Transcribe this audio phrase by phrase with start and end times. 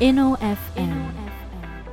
[0.00, 1.10] InnoFM,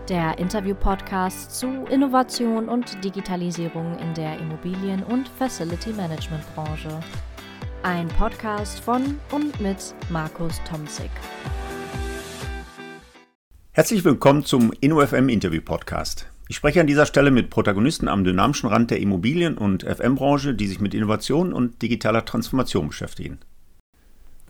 [0.07, 7.01] der Interview-Podcast zu Innovation und Digitalisierung in der Immobilien- und Facility-Management-Branche.
[7.83, 11.09] Ein Podcast von und mit Markus Tomzig.
[13.73, 16.27] Herzlich willkommen zum InnoFM Interview Podcast.
[16.47, 20.67] Ich spreche an dieser Stelle mit Protagonisten am dynamischen Rand der Immobilien- und FM-Branche, die
[20.67, 23.39] sich mit Innovation und digitaler Transformation beschäftigen.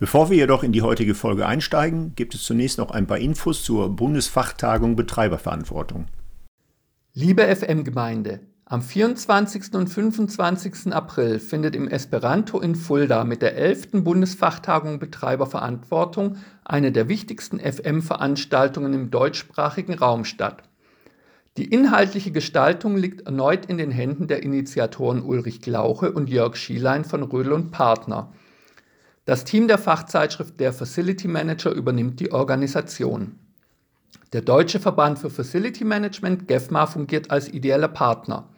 [0.00, 3.64] Bevor wir jedoch in die heutige Folge einsteigen, gibt es zunächst noch ein paar Infos
[3.64, 6.06] zur Bundesfachtagung Betreiberverantwortung.
[7.14, 9.74] Liebe FM-Gemeinde, am 24.
[9.74, 10.92] und 25.
[10.92, 14.04] April findet im Esperanto in Fulda mit der 11.
[14.04, 20.62] Bundesfachtagung Betreiberverantwortung eine der wichtigsten FM-Veranstaltungen im deutschsprachigen Raum statt.
[21.56, 27.04] Die inhaltliche Gestaltung liegt erneut in den Händen der Initiatoren Ulrich Glauche und Jörg Schielein
[27.04, 28.32] von Rödel und Partner.
[29.28, 33.38] Das Team der Fachzeitschrift Der Facility Manager übernimmt die Organisation.
[34.32, 38.48] Der Deutsche Verband für Facility Management, GEFMA, fungiert als ideeller Partner.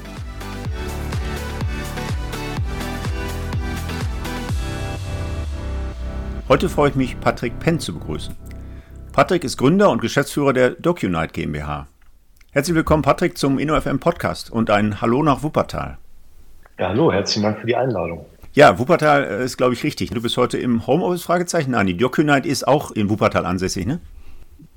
[6.48, 8.36] Heute freue ich mich, Patrick Penn zu begrüßen.
[9.12, 11.86] Patrick ist Gründer und Geschäftsführer der DocuNight GmbH.
[12.50, 15.96] Herzlich willkommen, Patrick, zum InnoFM Podcast und ein Hallo nach Wuppertal.
[16.78, 18.26] Ja, hallo, herzlichen Dank für die Einladung.
[18.52, 20.10] Ja, Wuppertal äh, ist, glaube ich, richtig.
[20.10, 21.22] Du bist heute im Homeoffice?
[21.22, 21.70] Fragezeichen.
[21.70, 24.00] Nein, die DocuNight ist auch in Wuppertal ansässig, ne?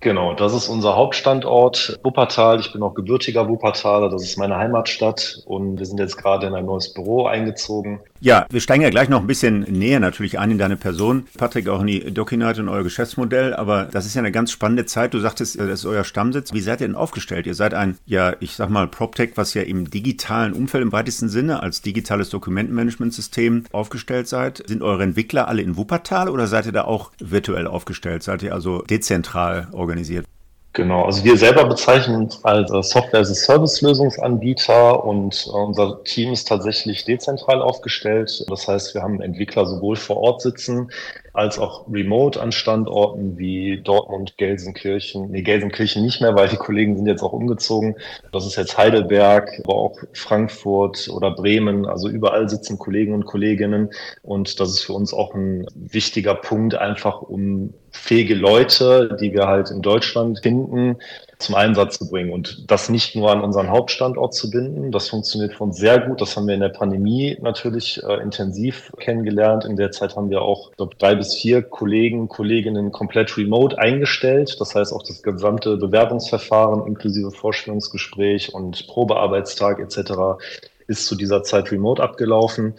[0.05, 2.59] Genau, das ist unser Hauptstandort Wuppertal.
[2.59, 6.53] Ich bin auch gebürtiger Wuppertaler, das ist meine Heimatstadt und wir sind jetzt gerade in
[6.53, 8.01] ein neues Büro eingezogen.
[8.21, 11.25] Ja, wir steigen ja gleich noch ein bisschen näher natürlich ein in deine Person.
[11.37, 14.85] Patrick, auch in die DocuNight und euer Geschäftsmodell, aber das ist ja eine ganz spannende
[14.85, 15.13] Zeit.
[15.15, 16.53] Du sagtest, das ist euer Stammsitz.
[16.53, 17.47] Wie seid ihr denn aufgestellt?
[17.47, 21.29] Ihr seid ein, ja, ich sag mal, PropTech, was ja im digitalen Umfeld im weitesten
[21.29, 24.63] Sinne als digitales Dokumentenmanagementsystem aufgestellt seid.
[24.67, 28.23] Sind eure Entwickler alle in Wuppertal oder seid ihr da auch virtuell aufgestellt?
[28.23, 29.94] Seid ihr also dezentral organisiert?
[29.95, 30.25] Organisiert?
[30.73, 37.05] Genau, also wir selber bezeichnen uns als äh, Software-as-a-Service-Lösungsanbieter und äh, unser Team ist tatsächlich
[37.05, 38.43] dezentral aufgestellt.
[38.49, 40.91] Das heißt, wir haben Entwickler sowohl vor Ort sitzen
[41.31, 46.97] als auch remote an Standorten wie Dortmund, Gelsenkirchen, nee, Gelsenkirchen nicht mehr, weil die Kollegen
[46.97, 47.95] sind jetzt auch umgezogen.
[48.33, 51.85] Das ist jetzt Heidelberg, aber auch Frankfurt oder Bremen.
[51.85, 53.91] Also überall sitzen Kollegen und Kolleginnen
[54.23, 59.47] und das ist für uns auch ein wichtiger Punkt, einfach um fähige Leute, die wir
[59.47, 60.97] halt in Deutschland finden,
[61.37, 64.91] zum Einsatz zu bringen und das nicht nur an unseren Hauptstandort zu binden.
[64.91, 66.21] Das funktioniert uns sehr gut.
[66.21, 69.65] Das haben wir in der Pandemie natürlich äh, intensiv kennengelernt.
[69.65, 74.55] In der Zeit haben wir auch glaub, drei bis vier Kollegen, Kolleginnen komplett remote eingestellt.
[74.59, 80.39] Das heißt auch das gesamte Bewerbungsverfahren inklusive Vorstellungsgespräch und Probearbeitstag etc.
[80.87, 82.75] ist zu dieser Zeit remote abgelaufen.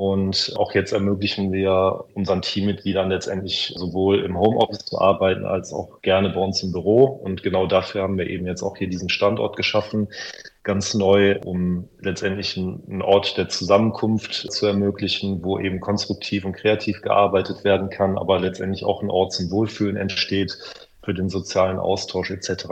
[0.00, 6.00] Und auch jetzt ermöglichen wir unseren Teammitgliedern letztendlich sowohl im Homeoffice zu arbeiten als auch
[6.00, 7.04] gerne bei uns im Büro.
[7.04, 10.08] Und genau dafür haben wir eben jetzt auch hier diesen Standort geschaffen,
[10.62, 17.02] ganz neu, um letztendlich einen Ort der Zusammenkunft zu ermöglichen, wo eben konstruktiv und kreativ
[17.02, 20.56] gearbeitet werden kann, aber letztendlich auch ein Ort zum Wohlfühlen entsteht
[21.04, 22.68] für den sozialen Austausch etc.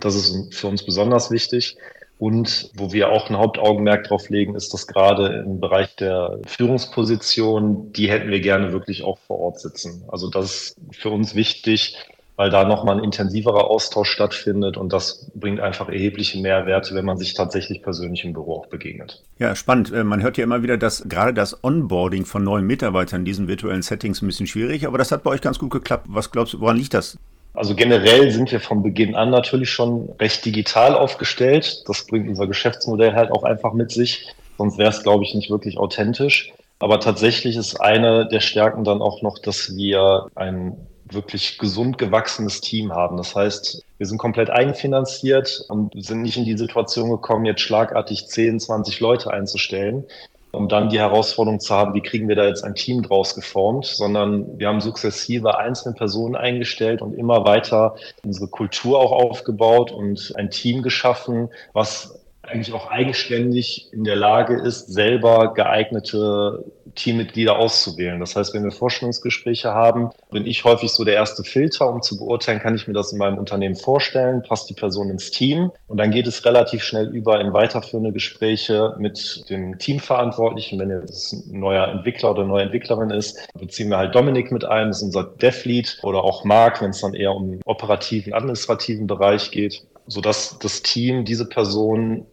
[0.00, 1.76] Das ist für uns besonders wichtig.
[2.22, 7.92] Und wo wir auch ein Hauptaugenmerk drauf legen, ist, dass gerade im Bereich der Führungsposition,
[7.92, 10.04] die hätten wir gerne wirklich auch vor Ort sitzen.
[10.06, 11.96] Also das ist für uns wichtig,
[12.36, 17.18] weil da nochmal ein intensiverer Austausch stattfindet und das bringt einfach erhebliche Mehrwerte, wenn man
[17.18, 19.20] sich tatsächlich persönlich im Büro auch begegnet.
[19.40, 19.90] Ja, spannend.
[19.90, 23.48] Äh, man hört ja immer wieder, dass gerade das Onboarding von neuen Mitarbeitern in diesen
[23.48, 26.06] virtuellen Settings ein bisschen schwierig, aber das hat bei euch ganz gut geklappt.
[26.08, 27.18] Was glaubst du, woran liegt das?
[27.54, 31.82] Also generell sind wir von Beginn an natürlich schon recht digital aufgestellt.
[31.86, 34.26] Das bringt unser Geschäftsmodell halt auch einfach mit sich.
[34.56, 36.52] Sonst wäre es, glaube ich, nicht wirklich authentisch.
[36.78, 42.60] Aber tatsächlich ist eine der Stärken dann auch noch, dass wir ein wirklich gesund gewachsenes
[42.60, 43.16] Team haben.
[43.16, 48.26] Das heißt, wir sind komplett eigenfinanziert und sind nicht in die Situation gekommen, jetzt schlagartig
[48.26, 50.04] 10, 20 Leute einzustellen,
[50.52, 53.86] um dann die Herausforderung zu haben, wie kriegen wir da jetzt ein Team draus geformt,
[53.86, 60.32] sondern wir haben sukzessive einzelne Personen eingestellt und immer weiter unsere Kultur auch aufgebaut und
[60.36, 68.20] ein Team geschaffen, was eigentlich auch eigenständig in der Lage ist, selber geeignete Teammitglieder auszuwählen.
[68.20, 72.18] Das heißt, wenn wir Vorstellungsgespräche haben, bin ich häufig so der erste Filter, um zu
[72.18, 75.70] beurteilen, kann ich mir das in meinem Unternehmen vorstellen, passt die Person ins Team.
[75.86, 80.78] Und dann geht es relativ schnell über in weiterführende Gespräche mit dem Teamverantwortlichen.
[80.78, 84.88] Wenn jetzt ein neuer Entwickler oder neue Entwicklerin ist, beziehen wir halt Dominik mit ein,
[84.88, 89.50] das ist unser Dev-Lead oder auch Marc, wenn es dann eher um operativen, administrativen Bereich
[89.50, 92.26] geht sodass das Team diese Person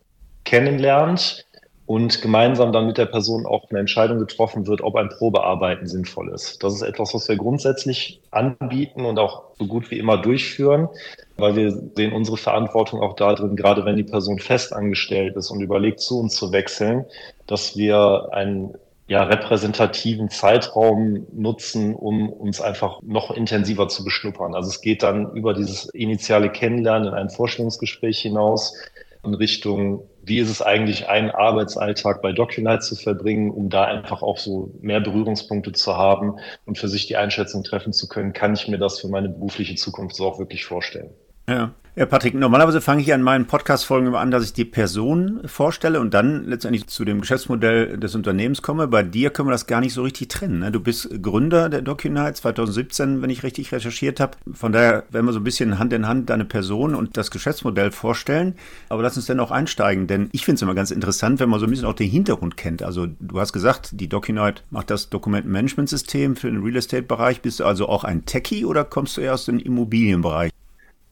[0.50, 1.46] kennenlernt
[1.86, 6.30] und gemeinsam dann mit der Person auch eine Entscheidung getroffen wird, ob ein Probearbeiten sinnvoll
[6.30, 6.64] ist.
[6.64, 10.90] Das ist etwas, was wir grundsätzlich anbieten und auch so gut wie immer durchführen,
[11.38, 15.62] weil wir sehen unsere Verantwortung auch darin, gerade wenn die Person fest angestellt ist und
[15.62, 17.06] überlegt, zu uns zu wechseln,
[17.46, 18.74] dass wir einen
[19.08, 24.56] ja, repräsentativen Zeitraum nutzen, um uns einfach noch intensiver zu beschnuppern.
[24.56, 28.76] Also es geht dann über dieses initiale Kennenlernen in ein Vorstellungsgespräch hinaus
[29.24, 34.22] in Richtung, wie ist es eigentlich, einen Arbeitsalltag bei DocuNight zu verbringen, um da einfach
[34.22, 38.54] auch so mehr Berührungspunkte zu haben und für sich die Einschätzung treffen zu können, kann
[38.54, 41.10] ich mir das für meine berufliche Zukunft so auch wirklich vorstellen.
[41.50, 41.72] Ja.
[41.96, 46.00] Ja, Patrick, normalerweise fange ich an meinen Podcast-Folgen immer an, dass ich die Person vorstelle
[46.00, 48.88] und dann letztendlich zu dem Geschäftsmodell des Unternehmens komme.
[48.88, 50.60] Bei dir können wir das gar nicht so richtig trennen.
[50.60, 50.72] Ne?
[50.72, 54.38] Du bist Gründer der DocuNight 2017, wenn ich richtig recherchiert habe.
[54.54, 57.92] Von daher werden wir so ein bisschen Hand in Hand deine Person und das Geschäftsmodell
[57.92, 58.56] vorstellen.
[58.88, 61.60] Aber lass uns dann auch einsteigen, denn ich finde es immer ganz interessant, wenn man
[61.60, 62.82] so ein bisschen auch den Hintergrund kennt.
[62.82, 67.42] Also du hast gesagt, die DocuNight macht das Dokumentenmanagementsystem für den Real Estate-Bereich.
[67.42, 70.52] Bist du also auch ein Techie oder kommst du eher aus dem Immobilienbereich?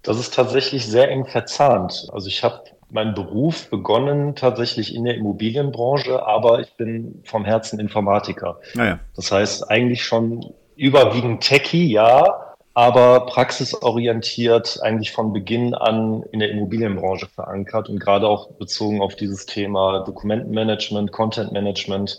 [0.07, 2.07] Das ist tatsächlich sehr eng verzahnt.
[2.13, 7.77] Also ich habe meinen Beruf begonnen tatsächlich in der Immobilienbranche, aber ich bin vom Herzen
[7.77, 8.57] Informatiker.
[8.73, 8.93] Naja.
[8.93, 16.39] Ah das heißt eigentlich schon überwiegend Techie, ja, aber praxisorientiert eigentlich von Beginn an in
[16.39, 22.17] der Immobilienbranche verankert und gerade auch bezogen auf dieses Thema Dokumentenmanagement, Contentmanagement.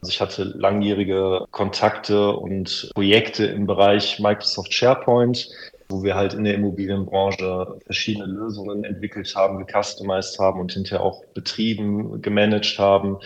[0.00, 5.48] Also ich hatte langjährige Kontakte und Projekte im Bereich Microsoft SharePoint,
[5.88, 11.24] wo wir halt in der Immobilienbranche verschiedene Lösungen entwickelt haben, gecustomized haben und hinterher auch
[11.34, 13.18] betrieben, gemanagt haben,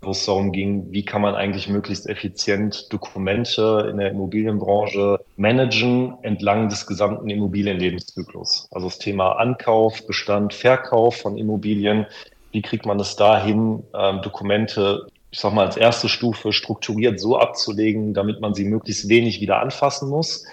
[0.00, 6.18] wo es darum ging, wie kann man eigentlich möglichst effizient Dokumente in der Immobilienbranche managen
[6.22, 8.68] entlang des gesamten Immobilienlebenszyklus.
[8.70, 12.06] Also das Thema Ankauf, Bestand, Verkauf von Immobilien.
[12.52, 17.36] Wie kriegt man es dahin, ähm, Dokumente ich sag mal, als erste Stufe strukturiert so
[17.36, 20.46] abzulegen, damit man sie möglichst wenig wieder anfassen muss,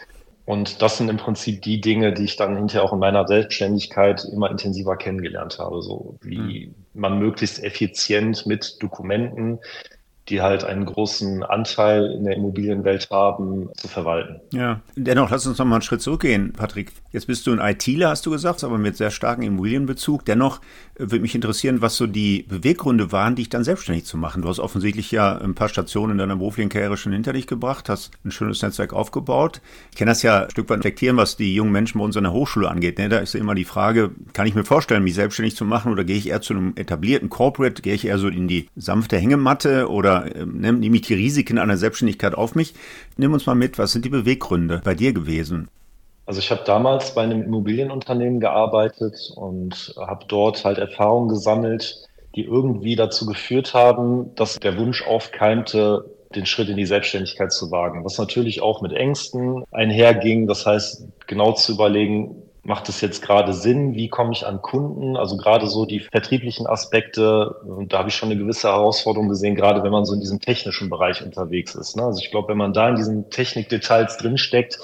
[0.46, 4.26] und das sind im Prinzip die Dinge, die ich dann hinterher auch in meiner Selbstständigkeit
[4.26, 5.82] immer intensiver kennengelernt habe.
[5.82, 6.76] So wie mhm.
[7.00, 9.60] man möglichst effizient mit Dokumenten
[10.30, 14.40] die halt einen großen Anteil in der Immobilienwelt haben, zu verwalten.
[14.54, 16.94] Ja, dennoch, lass uns noch mal einen Schritt zurückgehen, Patrick.
[17.12, 20.24] Jetzt bist du ein ITler, hast du gesagt, aber mit sehr starkem Immobilienbezug.
[20.24, 20.62] Dennoch
[20.98, 24.42] würde mich interessieren, was so die Beweggründe waren, dich dann selbstständig zu machen.
[24.42, 27.90] Du hast offensichtlich ja ein paar Stationen in deiner beruflichen Karriere schon hinter dich gebracht,
[27.90, 29.62] hast ein schönes Netzwerk aufgebaut.
[29.92, 32.24] Ich kenne das ja ein Stück weit reflektieren, was die jungen Menschen bei uns an
[32.24, 32.98] der Hochschule angeht.
[32.98, 33.10] Ne?
[33.10, 36.04] Da ist ja immer die Frage, kann ich mir vorstellen, mich selbstständig zu machen oder
[36.04, 39.90] gehe ich eher zu einem etablierten Corporate, gehe ich eher so in die sanfte Hängematte
[39.90, 42.74] oder äh, nehme ich die Risiken einer Selbstständigkeit auf mich.
[43.18, 45.68] Nimm uns mal mit, was sind die Beweggründe bei dir gewesen?
[46.32, 52.08] Also ich habe damals bei einem Immobilienunternehmen gearbeitet und habe dort halt Erfahrungen gesammelt,
[52.38, 57.70] die irgendwie dazu geführt haben, dass der Wunsch aufkeimte, den Schritt in die Selbstständigkeit zu
[57.70, 58.06] wagen.
[58.06, 60.48] Was natürlich auch mit Ängsten einherging.
[60.48, 63.96] Das heißt, genau zu überlegen, macht es jetzt gerade Sinn?
[63.96, 65.18] Wie komme ich an Kunden?
[65.18, 67.58] Also gerade so die vertrieblichen Aspekte,
[67.90, 70.90] da habe ich schon eine gewisse Herausforderung gesehen, gerade wenn man so in diesem technischen
[70.90, 71.98] Bereich unterwegs ist.
[71.98, 72.04] Ne?
[72.04, 74.80] Also ich glaube, wenn man da in diesen Technikdetails drinsteckt,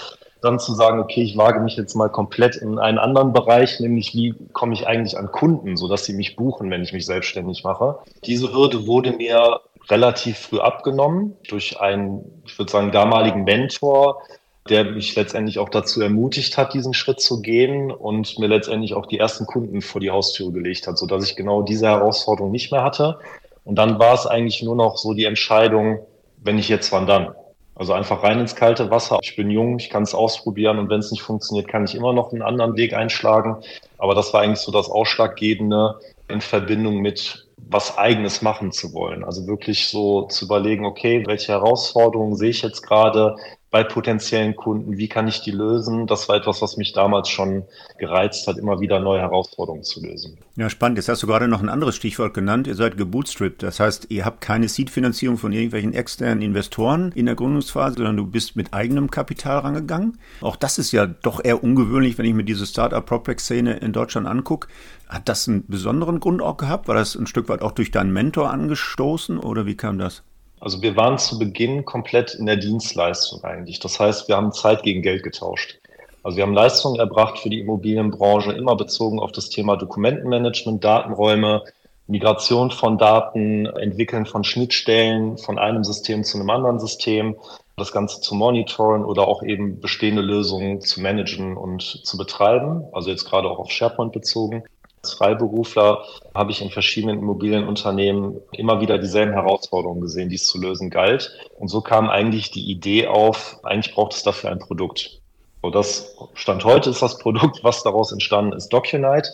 [0.47, 4.13] dann zu sagen, okay, ich wage mich jetzt mal komplett in einen anderen Bereich, nämlich
[4.15, 7.99] wie komme ich eigentlich an Kunden, sodass sie mich buchen, wenn ich mich selbstständig mache.
[8.25, 14.21] Diese Hürde wurde mir relativ früh abgenommen durch einen, ich würde sagen, damaligen Mentor,
[14.69, 19.05] der mich letztendlich auch dazu ermutigt hat, diesen Schritt zu gehen und mir letztendlich auch
[19.05, 22.83] die ersten Kunden vor die Haustür gelegt hat, sodass ich genau diese Herausforderung nicht mehr
[22.83, 23.19] hatte.
[23.63, 25.99] Und dann war es eigentlich nur noch so die Entscheidung,
[26.37, 27.33] wenn ich jetzt, wann dann?
[27.77, 29.19] Also einfach rein ins kalte Wasser.
[29.21, 32.11] Ich bin jung, ich kann es ausprobieren und wenn es nicht funktioniert, kann ich immer
[32.11, 33.57] noch einen anderen Weg einschlagen.
[33.99, 39.23] Aber das war eigentlich so das Ausschlaggebende in Verbindung mit was eigenes machen zu wollen.
[39.23, 43.35] Also wirklich so zu überlegen, okay, welche Herausforderungen sehe ich jetzt gerade,
[43.69, 44.97] bei potenziellen Kunden?
[44.97, 46.07] Wie kann ich die lösen?
[46.07, 47.65] Das war etwas, was mich damals schon
[47.97, 50.37] gereizt hat, immer wieder neue Herausforderungen zu lösen.
[50.55, 50.97] Ja, spannend.
[50.97, 52.67] Jetzt hast du gerade noch ein anderes Stichwort genannt.
[52.67, 53.63] Ihr seid gebootstrapped.
[53.63, 58.25] Das heißt, ihr habt keine Seed-Finanzierung von irgendwelchen externen Investoren in der Gründungsphase, sondern du
[58.25, 60.17] bist mit eigenem Kapital rangegangen.
[60.41, 64.69] Auch das ist ja doch eher ungewöhnlich, wenn ich mir diese Startup-PropTech-Szene in Deutschland angucke.
[65.09, 66.87] Hat das einen besonderen Grund auch gehabt?
[66.87, 70.23] War das ein Stück weit auch durch deinen Mentor angestoßen oder wie kam das?
[70.59, 73.79] Also wir waren zu Beginn komplett in der Dienstleistung eigentlich.
[73.79, 75.79] Das heißt, wir haben Zeit gegen Geld getauscht.
[76.23, 81.63] Also wir haben Leistungen erbracht für die Immobilienbranche, immer bezogen auf das Thema Dokumentenmanagement, Datenräume,
[82.07, 87.35] Migration von Daten, Entwickeln von Schnittstellen von einem System zu einem anderen System,
[87.75, 92.85] das Ganze zu monitoren oder auch eben bestehende Lösungen zu managen und zu betreiben.
[92.91, 94.63] Also jetzt gerade auch auf SharePoint bezogen.
[95.03, 100.59] Als Freiberufler habe ich in verschiedenen Immobilienunternehmen immer wieder dieselben Herausforderungen gesehen, die es zu
[100.59, 101.31] lösen galt.
[101.59, 105.21] Und so kam eigentlich die Idee auf, eigentlich braucht es dafür ein Produkt.
[105.61, 109.29] So, das Stand heute ist das Produkt, was daraus entstanden ist, DocuNite.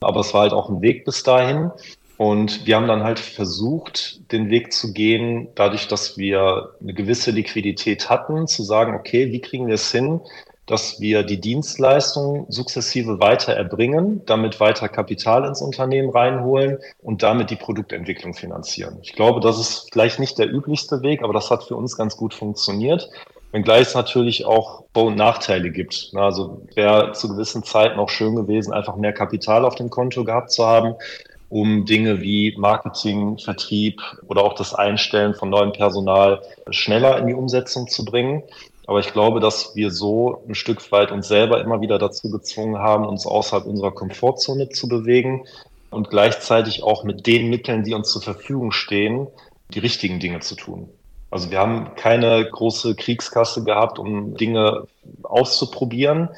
[0.00, 1.70] Aber es war halt auch ein Weg bis dahin.
[2.18, 7.30] Und wir haben dann halt versucht, den Weg zu gehen, dadurch, dass wir eine gewisse
[7.30, 10.20] Liquidität hatten, zu sagen, okay, wie kriegen wir es hin,
[10.66, 17.50] dass wir die Dienstleistung sukzessive weiter erbringen, damit weiter Kapital ins Unternehmen reinholen und damit
[17.50, 18.98] die Produktentwicklung finanzieren.
[19.02, 22.16] Ich glaube, das ist vielleicht nicht der üblichste Weg, aber das hat für uns ganz
[22.16, 23.08] gut funktioniert.
[23.52, 26.10] Wenngleich es natürlich auch Vor- und Nachteile gibt.
[26.14, 30.50] Also wäre zu gewissen Zeiten auch schön gewesen, einfach mehr Kapital auf dem Konto gehabt
[30.50, 30.94] zu haben,
[31.48, 37.34] um Dinge wie Marketing, Vertrieb oder auch das Einstellen von neuem Personal schneller in die
[37.34, 38.42] Umsetzung zu bringen.
[38.86, 42.78] Aber ich glaube, dass wir so ein Stück weit uns selber immer wieder dazu gezwungen
[42.78, 45.44] haben, uns außerhalb unserer Komfortzone zu bewegen
[45.90, 49.26] und gleichzeitig auch mit den Mitteln, die uns zur Verfügung stehen,
[49.74, 50.88] die richtigen Dinge zu tun.
[51.30, 54.86] Also wir haben keine große Kriegskasse gehabt, um Dinge
[55.24, 56.28] auszuprobieren,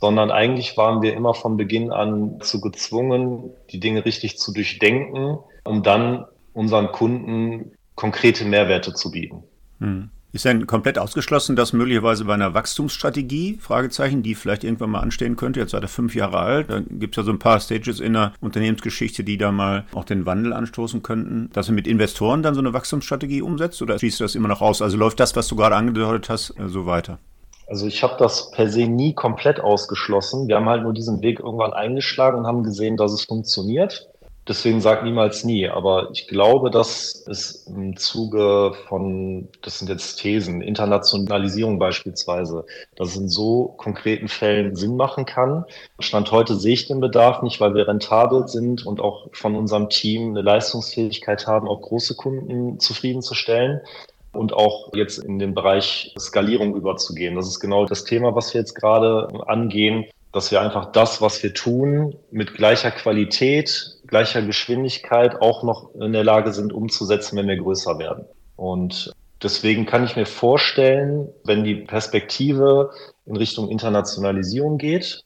[0.00, 5.38] sondern eigentlich waren wir immer von Beginn an zu gezwungen, die Dinge richtig zu durchdenken,
[5.64, 9.42] um dann unseren Kunden konkrete Mehrwerte zu bieten.
[9.80, 10.10] Hm.
[10.32, 15.34] Ist denn komplett ausgeschlossen, dass möglicherweise bei einer Wachstumsstrategie, Fragezeichen, die vielleicht irgendwann mal anstehen
[15.34, 17.98] könnte, jetzt seid ihr fünf Jahre alt, da gibt es ja so ein paar Stages
[17.98, 22.44] in der Unternehmensgeschichte, die da mal auch den Wandel anstoßen könnten, dass ihr mit Investoren
[22.44, 24.82] dann so eine Wachstumsstrategie umsetzt oder schließt du das immer noch aus?
[24.82, 27.18] Also läuft das, was du gerade angedeutet hast, äh, so weiter?
[27.66, 30.48] Also ich habe das per se nie komplett ausgeschlossen.
[30.48, 34.09] Wir haben halt nur diesen Weg irgendwann eingeschlagen und haben gesehen, dass es funktioniert.
[34.50, 40.16] Deswegen sag niemals nie, aber ich glaube, dass es im Zuge von, das sind jetzt
[40.16, 42.66] Thesen, Internationalisierung beispielsweise,
[42.96, 45.66] dass es in so konkreten Fällen Sinn machen kann.
[46.00, 49.88] Stand heute sehe ich den Bedarf nicht, weil wir rentabel sind und auch von unserem
[49.88, 53.82] Team eine Leistungsfähigkeit haben, auch große Kunden zufriedenzustellen
[54.32, 57.36] und auch jetzt in den Bereich Skalierung überzugehen.
[57.36, 61.42] Das ist genau das Thema, was wir jetzt gerade angehen, dass wir einfach das, was
[61.42, 67.48] wir tun, mit gleicher Qualität, gleicher Geschwindigkeit auch noch in der Lage sind umzusetzen, wenn
[67.48, 68.26] wir größer werden.
[68.56, 69.12] Und
[69.42, 72.90] deswegen kann ich mir vorstellen, wenn die Perspektive
[73.24, 75.24] in Richtung Internationalisierung geht,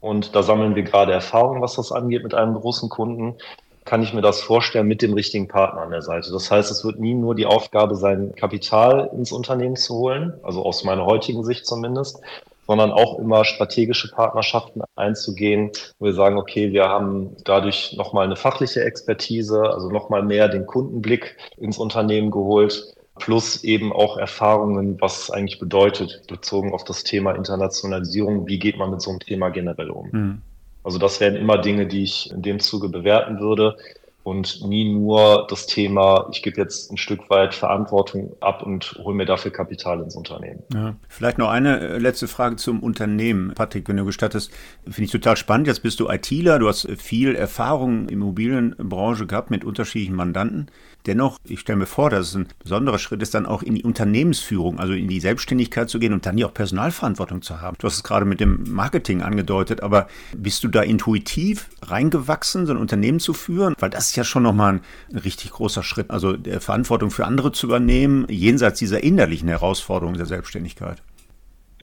[0.00, 3.36] und da sammeln wir gerade Erfahrungen, was das angeht mit einem großen Kunden,
[3.84, 6.32] kann ich mir das vorstellen mit dem richtigen Partner an der Seite.
[6.32, 10.64] Das heißt, es wird nie nur die Aufgabe sein, Kapital ins Unternehmen zu holen, also
[10.64, 12.20] aus meiner heutigen Sicht zumindest,
[12.66, 18.36] sondern auch immer strategische Partnerschaften einzugehen, wo wir sagen, okay, wir haben dadurch nochmal eine
[18.36, 25.24] fachliche Expertise, also nochmal mehr den Kundenblick ins Unternehmen geholt, plus eben auch Erfahrungen, was
[25.24, 29.50] es eigentlich bedeutet, bezogen auf das Thema Internationalisierung, wie geht man mit so einem Thema
[29.50, 30.08] generell um.
[30.12, 30.42] Mhm.
[30.84, 33.76] Also das wären immer Dinge, die ich in dem Zuge bewerten würde
[34.24, 39.16] und nie nur das Thema, ich gebe jetzt ein Stück weit Verantwortung ab und hole
[39.16, 40.62] mir dafür Kapital ins Unternehmen.
[40.72, 40.94] Ja.
[41.08, 43.52] Vielleicht noch eine äh, letzte Frage zum Unternehmen.
[43.54, 44.52] Patrick, wenn du gestattest,
[44.84, 45.66] finde ich total spannend.
[45.66, 50.70] Jetzt bist du ITler, du hast viel Erfahrung der Immobilienbranche gehabt mit unterschiedlichen Mandanten.
[51.06, 53.82] Dennoch, ich stelle mir vor, dass es ein besonderer Schritt ist, dann auch in die
[53.82, 57.76] Unternehmensführung, also in die Selbstständigkeit zu gehen und dann ja auch Personalverantwortung zu haben.
[57.78, 62.72] Du hast es gerade mit dem Marketing angedeutet, aber bist du da intuitiv reingewachsen, so
[62.72, 63.74] ein Unternehmen zu führen?
[63.78, 64.80] Weil das ist ja schon nochmal
[65.10, 70.26] ein, richtig großer Schritt, also Verantwortung für andere zu übernehmen, jenseits dieser innerlichen Herausforderungen der
[70.26, 71.02] Selbstständigkeit.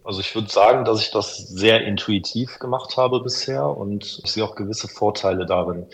[0.04, 4.44] Also ich würde sagen, dass ich das sehr intuitiv gemacht habe bisher und ich sehe
[4.44, 5.86] auch gewisse Vorteile darin.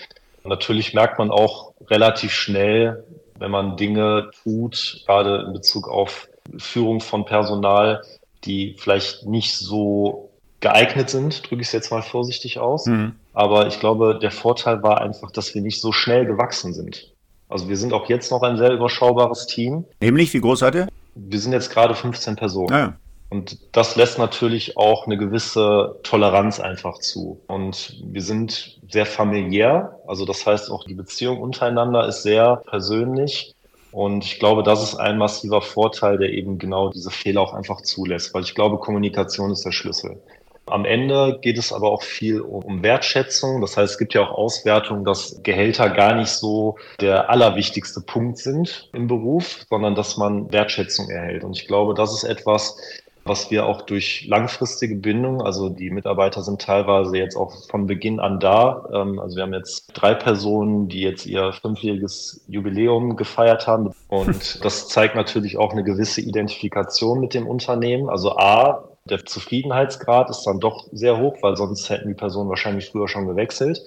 [0.45, 3.03] Natürlich merkt man auch relativ schnell,
[3.37, 8.01] wenn man Dinge tut, gerade in Bezug auf Führung von Personal,
[8.43, 12.85] die vielleicht nicht so geeignet sind, drücke ich es jetzt mal vorsichtig aus.
[12.85, 13.15] Mhm.
[13.33, 17.11] Aber ich glaube, der Vorteil war einfach, dass wir nicht so schnell gewachsen sind.
[17.49, 19.85] Also wir sind auch jetzt noch ein sehr überschaubares Team.
[19.99, 20.87] Nämlich, wie groß seid ihr?
[21.15, 22.73] Wir sind jetzt gerade 15 Personen.
[22.73, 22.93] Ah,
[23.29, 27.41] Und das lässt natürlich auch eine gewisse Toleranz einfach zu.
[27.47, 29.99] Und wir sind sehr familiär.
[30.07, 33.55] Also das heißt auch die Beziehung untereinander ist sehr persönlich.
[33.91, 37.81] Und ich glaube, das ist ein massiver Vorteil, der eben genau diese Fehler auch einfach
[37.81, 40.21] zulässt, weil ich glaube, Kommunikation ist der Schlüssel.
[40.67, 43.61] Am Ende geht es aber auch viel um Wertschätzung.
[43.61, 48.39] Das heißt, es gibt ja auch Auswertungen, dass Gehälter gar nicht so der allerwichtigste Punkt
[48.39, 51.43] sind im Beruf, sondern dass man Wertschätzung erhält.
[51.43, 52.77] Und ich glaube, das ist etwas,
[53.25, 58.19] was wir auch durch langfristige Bindung, also die Mitarbeiter sind teilweise jetzt auch von Beginn
[58.19, 58.87] an da.
[58.93, 63.93] Ähm, also wir haben jetzt drei Personen, die jetzt ihr fünfjähriges Jubiläum gefeiert haben.
[64.09, 68.09] Und das zeigt natürlich auch eine gewisse Identifikation mit dem Unternehmen.
[68.09, 72.89] Also A, der Zufriedenheitsgrad ist dann doch sehr hoch, weil sonst hätten die Personen wahrscheinlich
[72.91, 73.81] früher schon gewechselt.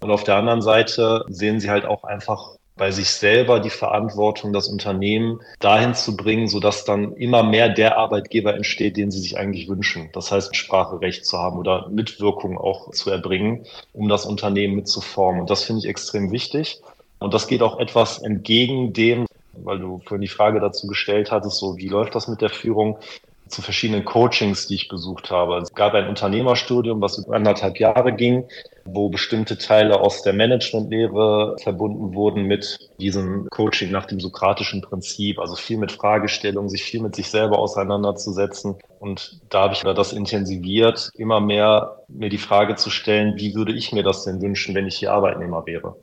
[0.00, 4.52] Und auf der anderen Seite sehen sie halt auch einfach bei sich selber die Verantwortung,
[4.52, 9.36] das Unternehmen dahin zu bringen, sodass dann immer mehr der Arbeitgeber entsteht, den sie sich
[9.36, 10.08] eigentlich wünschen.
[10.14, 15.42] Das heißt, Spracherecht zu haben oder Mitwirkung auch zu erbringen, um das Unternehmen mitzuformen.
[15.42, 16.80] Und das finde ich extrem wichtig.
[17.18, 21.58] Und das geht auch etwas entgegen dem, weil du vorhin die Frage dazu gestellt hattest,
[21.58, 22.98] so wie läuft das mit der Führung?
[23.48, 25.58] Zu verschiedenen Coachings, die ich besucht habe.
[25.58, 28.44] Es gab ein Unternehmerstudium, was über anderthalb Jahre ging,
[28.84, 35.38] wo bestimmte Teile aus der Managementlehre verbunden wurden mit diesem Coaching nach dem sokratischen Prinzip,
[35.38, 38.76] also viel mit Fragestellungen, sich viel mit sich selber auseinanderzusetzen.
[38.98, 43.72] Und da habe ich das intensiviert, immer mehr mir die Frage zu stellen, wie würde
[43.72, 45.96] ich mir das denn wünschen, wenn ich hier Arbeitnehmer wäre?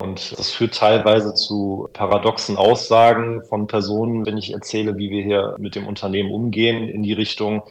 [0.00, 5.56] Und das führt teilweise zu paradoxen Aussagen von Personen, wenn ich erzähle, wie wir hier
[5.58, 7.62] mit dem Unternehmen umgehen, in die Richtung,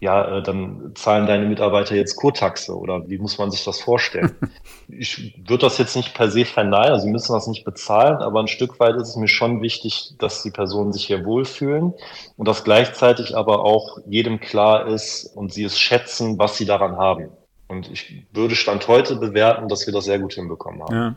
[0.00, 4.34] ja, äh, dann zahlen deine Mitarbeiter jetzt Kurtaxe oder wie muss man sich das vorstellen?
[4.88, 8.40] ich würde das jetzt nicht per se verneinen, also sie müssen das nicht bezahlen, aber
[8.40, 11.92] ein Stück weit ist es mir schon wichtig, dass die Personen sich hier wohlfühlen
[12.36, 16.96] und dass gleichzeitig aber auch jedem klar ist und sie es schätzen, was sie daran
[16.96, 17.28] haben.
[17.66, 20.94] Und ich würde Stand heute bewerten, dass wir das sehr gut hinbekommen haben.
[20.94, 21.14] Ja.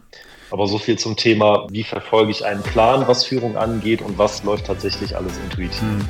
[0.52, 4.44] Aber so viel zum Thema, wie verfolge ich einen Plan, was Führung angeht und was
[4.44, 5.82] läuft tatsächlich alles intuitiv.
[5.82, 6.02] Hm.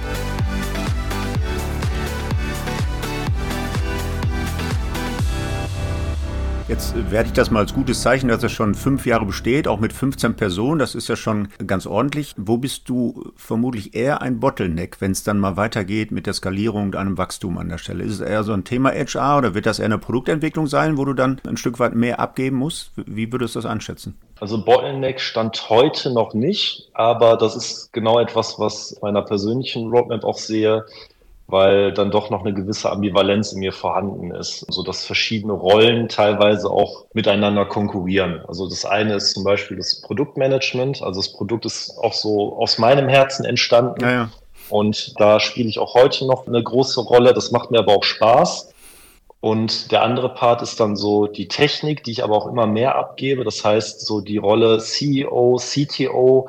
[6.72, 9.82] Jetzt werde ich das mal als gutes Zeichen, dass es schon fünf Jahre besteht, auch
[9.82, 10.80] mit 15 Personen.
[10.80, 12.34] Das ist ja schon ganz ordentlich.
[12.38, 16.86] Wo bist du vermutlich eher ein Bottleneck, wenn es dann mal weitergeht mit der Skalierung
[16.86, 18.06] und einem Wachstum an der Stelle?
[18.06, 21.04] Ist es eher so ein Thema HR oder wird das eher eine Produktentwicklung sein, wo
[21.04, 22.94] du dann ein Stück weit mehr abgeben musst?
[22.96, 24.16] Wie würdest du das einschätzen?
[24.42, 30.26] Also Bottleneck stand heute noch nicht, aber das ist genau etwas, was meiner persönlichen Roadmap
[30.26, 30.86] auch sehe
[31.52, 36.08] weil dann doch noch eine gewisse Ambivalenz in mir vorhanden ist, so dass verschiedene Rollen
[36.08, 38.42] teilweise auch miteinander konkurrieren.
[38.48, 42.78] Also das eine ist zum Beispiel das Produktmanagement, also das Produkt ist auch so aus
[42.78, 44.02] meinem Herzen entstanden.
[44.02, 44.30] Ja, ja.
[44.70, 47.34] Und da spiele ich auch heute noch eine große Rolle.
[47.34, 48.71] Das macht mir aber auch Spaß.
[49.42, 52.96] Und der andere Part ist dann so die Technik, die ich aber auch immer mehr
[52.96, 53.44] abgebe.
[53.44, 56.48] Das heißt, so die Rolle CEO, CTO,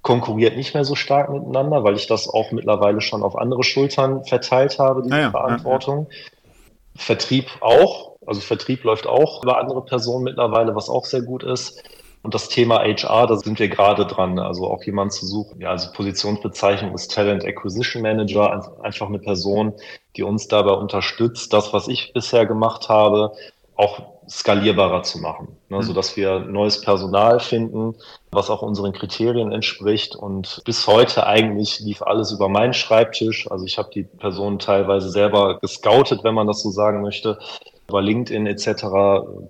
[0.00, 4.24] konkurriert nicht mehr so stark miteinander, weil ich das auch mittlerweile schon auf andere Schultern
[4.24, 6.06] verteilt habe, diese ah ja, Verantwortung.
[6.10, 6.52] Ja, ja.
[6.96, 11.82] Vertrieb auch, also Vertrieb läuft auch über andere Personen mittlerweile, was auch sehr gut ist.
[12.22, 15.60] Und das Thema HR, da sind wir gerade dran, also auch jemanden zu suchen.
[15.60, 19.72] Ja, also Positionsbezeichnung ist Talent Acquisition Manager, einfach eine Person,
[20.16, 23.32] die uns dabei unterstützt, das, was ich bisher gemacht habe,
[23.80, 25.82] auch skalierbarer zu machen, ne, mhm.
[25.82, 27.96] sodass wir neues Personal finden,
[28.30, 30.14] was auch unseren Kriterien entspricht.
[30.14, 33.50] Und bis heute eigentlich lief alles über meinen Schreibtisch.
[33.50, 37.38] Also ich habe die Personen teilweise selber gescoutet, wenn man das so sagen möchte,
[37.90, 38.84] über LinkedIn etc.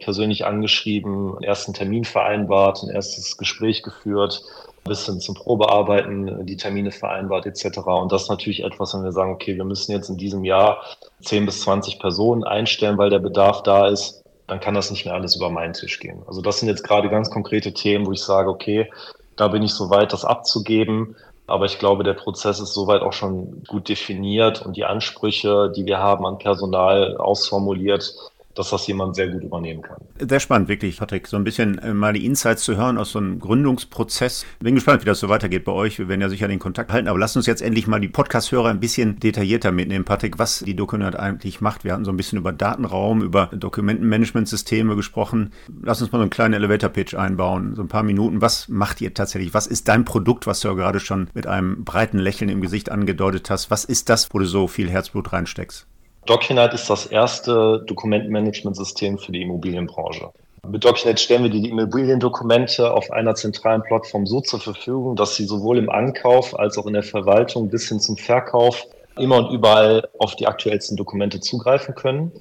[0.03, 4.43] persönlich angeschrieben, einen ersten Termin vereinbart, ein erstes Gespräch geführt,
[4.85, 7.79] bis hin zum Probearbeiten, die Termine vereinbart etc.
[7.87, 10.83] Und das ist natürlich etwas, wenn wir sagen, okay, wir müssen jetzt in diesem Jahr
[11.23, 15.15] 10 bis 20 Personen einstellen, weil der Bedarf da ist dann kann das nicht mehr
[15.15, 16.25] alles über meinen Tisch gehen.
[16.27, 18.91] Also das sind jetzt gerade ganz konkrete Themen, wo ich sage, okay,
[19.37, 21.15] da bin ich so weit, das abzugeben.
[21.51, 25.85] Aber ich glaube, der Prozess ist soweit auch schon gut definiert und die Ansprüche, die
[25.85, 28.15] wir haben an Personal ausformuliert,
[28.61, 29.97] dass das jemand sehr gut übernehmen kann.
[30.19, 33.19] Sehr spannend, wirklich, Patrick, so ein bisschen äh, mal die Insights zu hören aus so
[33.19, 34.45] einem Gründungsprozess.
[34.61, 35.99] Bin gespannt, wie das so weitergeht bei euch.
[35.99, 38.69] Wir werden ja sicher den Kontakt halten, aber lasst uns jetzt endlich mal die Podcast-Hörer
[38.69, 41.85] ein bisschen detaillierter mitnehmen, Patrick, was die Dokument eigentlich macht.
[41.85, 45.53] Wir hatten so ein bisschen über Datenraum, über Dokumentenmanagementsysteme gesprochen.
[45.83, 48.43] Lass uns mal so einen kleinen Elevator-Pitch einbauen, so ein paar Minuten.
[48.43, 49.55] Was macht ihr tatsächlich?
[49.55, 52.91] Was ist dein Produkt, was du ja gerade schon mit einem breiten Lächeln im Gesicht
[52.91, 53.71] angedeutet hast?
[53.71, 55.87] Was ist das, wo du so viel Herzblut reinsteckst?
[56.27, 60.31] DocUnite ist das erste Dokumentenmanagementsystem für die Immobilienbranche.
[60.69, 65.45] Mit DocUnite stellen wir die Immobiliendokumente auf einer zentralen Plattform so zur Verfügung, dass sie
[65.45, 68.87] sowohl im Ankauf als auch in der Verwaltung bis hin zum Verkauf
[69.19, 72.33] immer und überall auf die aktuellsten Dokumente zugreifen können.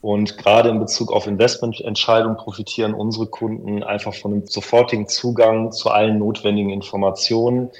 [0.00, 5.90] Und gerade in Bezug auf Investmententscheidungen profitieren unsere Kunden einfach von einem sofortigen Zugang zu
[5.90, 7.70] allen notwendigen Informationen,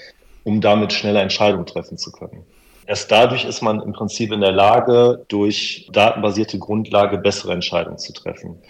[0.44, 2.44] um damit schneller Entscheidungen treffen zu können.
[2.88, 8.14] Erst dadurch ist man im Prinzip in der Lage, durch datenbasierte Grundlage bessere Entscheidungen zu
[8.14, 8.62] treffen.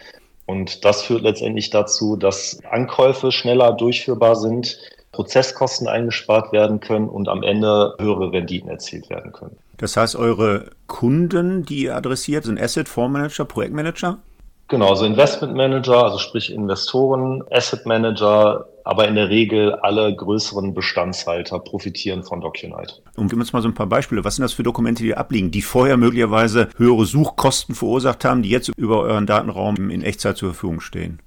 [0.44, 4.76] Und das führt letztendlich dazu, dass Ankäufe schneller durchführbar sind,
[5.12, 9.56] Prozesskosten eingespart werden können und am Ende höhere Renditen erzielt werden können.
[9.76, 14.18] Das heißt, eure Kunden, die ihr adressiert, sind Asset, Fondsmanager, Projektmanager?
[14.66, 20.72] Genau, also Investment Manager, also sprich Investoren, Asset Manager, aber in der Regel alle größeren
[20.72, 23.02] Bestandshalter profitieren von DocuNight.
[23.16, 24.24] Und gib uns mal so ein paar Beispiele.
[24.24, 28.48] Was sind das für Dokumente, die abliegen, die vorher möglicherweise höhere Suchkosten verursacht haben, die
[28.48, 31.20] jetzt über euren Datenraum in Echtzeit zur Verfügung stehen?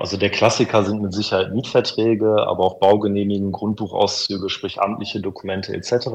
[0.00, 6.08] Also der Klassiker sind mit Sicherheit Mietverträge, aber auch Baugenehmigungen, Grundbuchauszüge, sprich amtliche Dokumente etc.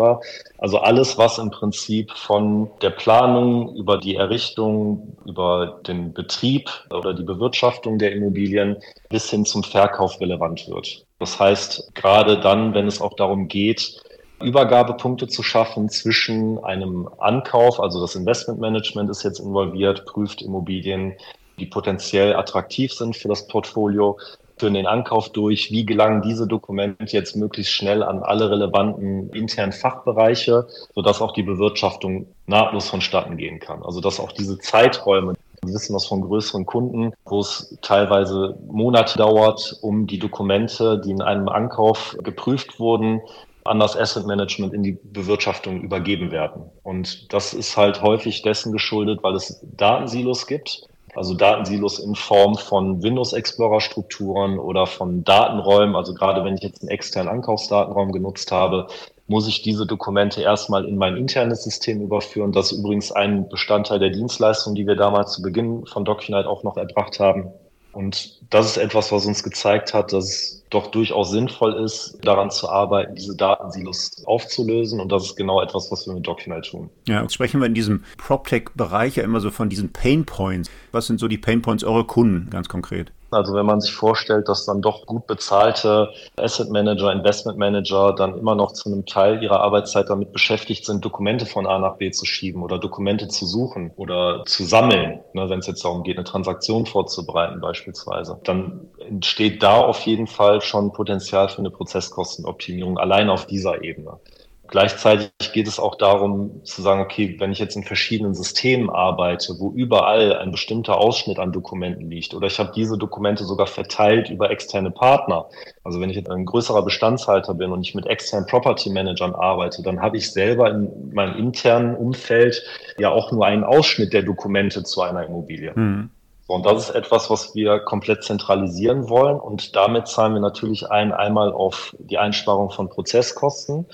[0.58, 7.14] Also alles, was im Prinzip von der Planung über die Errichtung, über den Betrieb oder
[7.14, 8.78] die Bewirtschaftung der Immobilien
[9.10, 11.06] bis hin zum Verkauf relevant wird.
[11.20, 14.02] Das heißt, gerade dann, wenn es auch darum geht,
[14.42, 21.14] Übergabepunkte zu schaffen zwischen einem Ankauf, also das Investmentmanagement ist jetzt involviert, prüft Immobilien,
[21.60, 24.18] die potenziell attraktiv sind für das Portfolio,
[24.58, 25.72] führen den Ankauf durch.
[25.72, 31.44] Wie gelangen diese Dokumente jetzt möglichst schnell an alle relevanten internen Fachbereiche, sodass auch die
[31.44, 33.84] Bewirtschaftung nahtlos vonstatten gehen kann?
[33.84, 39.18] Also dass auch diese Zeiträume, wir wissen das von größeren Kunden, wo es teilweise Monate
[39.18, 43.22] dauert, um die Dokumente, die in einem Ankauf geprüft wurden,
[43.64, 46.70] an das Asset Management in die Bewirtschaftung übergeben werden.
[46.84, 52.56] Und das ist halt häufig dessen geschuldet, weil es Datensilos gibt also Datensilos in Form
[52.56, 55.96] von Windows Explorer Strukturen oder von Datenräumen.
[55.96, 58.88] Also gerade wenn ich jetzt einen externen Ankaufsdatenraum genutzt habe,
[59.28, 62.52] muss ich diese Dokumente erstmal in mein internes System überführen.
[62.52, 66.64] Das ist übrigens ein Bestandteil der Dienstleistung, die wir damals zu Beginn von DocuNight auch
[66.64, 67.52] noch erbracht haben.
[67.96, 72.52] Und das ist etwas, was uns gezeigt hat, dass es doch durchaus sinnvoll ist, daran
[72.52, 75.00] zu arbeiten, diese Datensilos aufzulösen.
[75.00, 76.90] Und das ist genau etwas, was wir mit DocuNight tun.
[77.08, 80.70] Ja, jetzt sprechen wir in diesem PropTech-Bereich ja immer so von diesen Pain Points.
[80.92, 83.14] Was sind so die Pain Points eurer Kunden ganz konkret?
[83.36, 88.38] Also wenn man sich vorstellt, dass dann doch gut bezahlte Asset Manager, Investment Manager dann
[88.38, 92.12] immer noch zu einem Teil ihrer Arbeitszeit damit beschäftigt sind, Dokumente von A nach B
[92.12, 96.18] zu schieben oder Dokumente zu suchen oder zu sammeln, ne, wenn es jetzt darum geht,
[96.18, 102.98] eine Transaktion vorzubereiten beispielsweise, dann entsteht da auf jeden Fall schon Potenzial für eine Prozesskostenoptimierung
[102.98, 104.20] allein auf dieser Ebene.
[104.68, 109.56] Gleichzeitig geht es auch darum zu sagen, okay, wenn ich jetzt in verschiedenen Systemen arbeite,
[109.60, 114.30] wo überall ein bestimmter Ausschnitt an Dokumenten liegt oder ich habe diese Dokumente sogar verteilt
[114.30, 115.46] über externe Partner.
[115.84, 119.84] Also wenn ich jetzt ein größerer Bestandshalter bin und ich mit externen Property Managern arbeite,
[119.84, 122.64] dann habe ich selber in meinem internen Umfeld
[122.98, 125.74] ja auch nur einen Ausschnitt der Dokumente zu einer Immobilie.
[125.76, 126.10] Mhm.
[126.48, 129.40] und das ist etwas, was wir komplett zentralisieren wollen.
[129.40, 133.86] Und damit zahlen wir natürlich ein, einmal auf die Einsparung von Prozesskosten,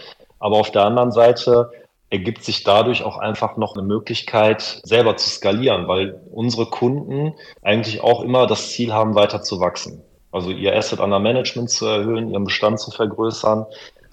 [0.42, 1.72] aber auf der anderen Seite
[2.10, 8.02] ergibt sich dadurch auch einfach noch eine Möglichkeit, selber zu skalieren, weil unsere Kunden eigentlich
[8.02, 10.04] auch immer das Ziel haben, weiter zu wachsen.
[10.32, 13.66] Also ihr Asset under Management zu erhöhen, ihren Bestand zu vergrößern.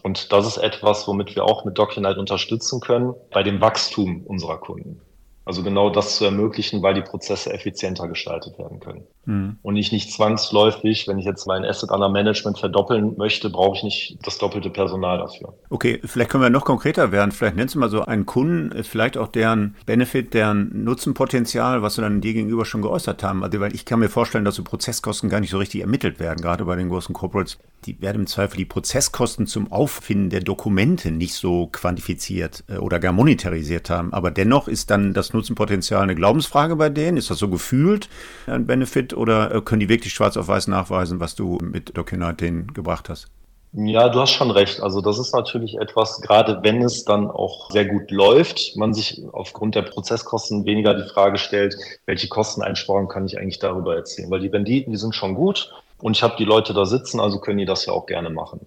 [0.02, 4.58] Und das ist etwas, womit wir auch mit DocuNight unterstützen können bei dem Wachstum unserer
[4.58, 5.00] Kunden.
[5.48, 9.06] Also genau das zu ermöglichen, weil die Prozesse effizienter gestaltet werden können.
[9.24, 9.56] Mhm.
[9.62, 13.82] Und ich nicht zwangsläufig, wenn ich jetzt mein Asset under Management verdoppeln möchte, brauche ich
[13.82, 15.54] nicht das doppelte Personal dafür.
[15.70, 17.32] Okay, vielleicht können wir noch konkreter werden.
[17.32, 22.02] Vielleicht nennst du mal so einen Kunden, vielleicht auch deren Benefit, deren Nutzenpotenzial, was wir
[22.02, 23.42] dann dir gegenüber schon geäußert haben.
[23.42, 26.42] Also, weil ich kann mir vorstellen, dass so Prozesskosten gar nicht so richtig ermittelt werden,
[26.42, 27.56] gerade bei den großen Corporates.
[27.86, 32.98] Die werden im Zweifel die Prozesskosten zum Auffinden der Dokumente nicht so quantifiziert äh, oder
[32.98, 34.12] gar monetarisiert haben.
[34.12, 37.16] Aber dennoch ist dann das Nutzenpotenzial eine Glaubensfrage bei denen?
[37.16, 38.08] Ist das so gefühlt
[38.46, 42.40] ein Benefit oder äh, können die wirklich schwarz auf weiß nachweisen, was du mit DocuNight
[42.40, 43.28] denen gebracht hast?
[43.72, 44.80] Ja, du hast schon recht.
[44.80, 49.22] Also das ist natürlich etwas, gerade wenn es dann auch sehr gut läuft, man sich
[49.32, 54.30] aufgrund der Prozesskosten weniger die Frage stellt, welche Kosteneinsparungen kann ich eigentlich darüber erzielen?
[54.30, 57.40] Weil die Renditen, die sind schon gut und ich habe die Leute da sitzen, also
[57.40, 58.60] können die das ja auch gerne machen.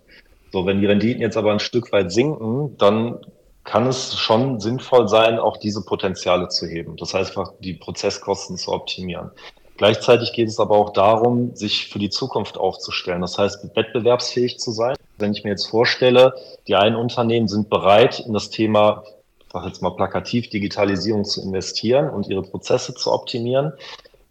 [0.51, 3.17] So, wenn die Renditen jetzt aber ein Stück weit sinken, dann
[3.63, 6.97] kann es schon sinnvoll sein, auch diese Potenziale zu heben.
[6.97, 9.31] Das heißt, einfach die Prozesskosten zu optimieren.
[9.77, 13.21] Gleichzeitig geht es aber auch darum, sich für die Zukunft aufzustellen.
[13.21, 14.95] Das heißt, wettbewerbsfähig zu sein.
[15.17, 16.35] Wenn ich mir jetzt vorstelle,
[16.67, 19.03] die einen Unternehmen sind bereit, in das Thema,
[19.39, 23.73] ich sage jetzt mal plakativ, Digitalisierung zu investieren und ihre Prozesse zu optimieren.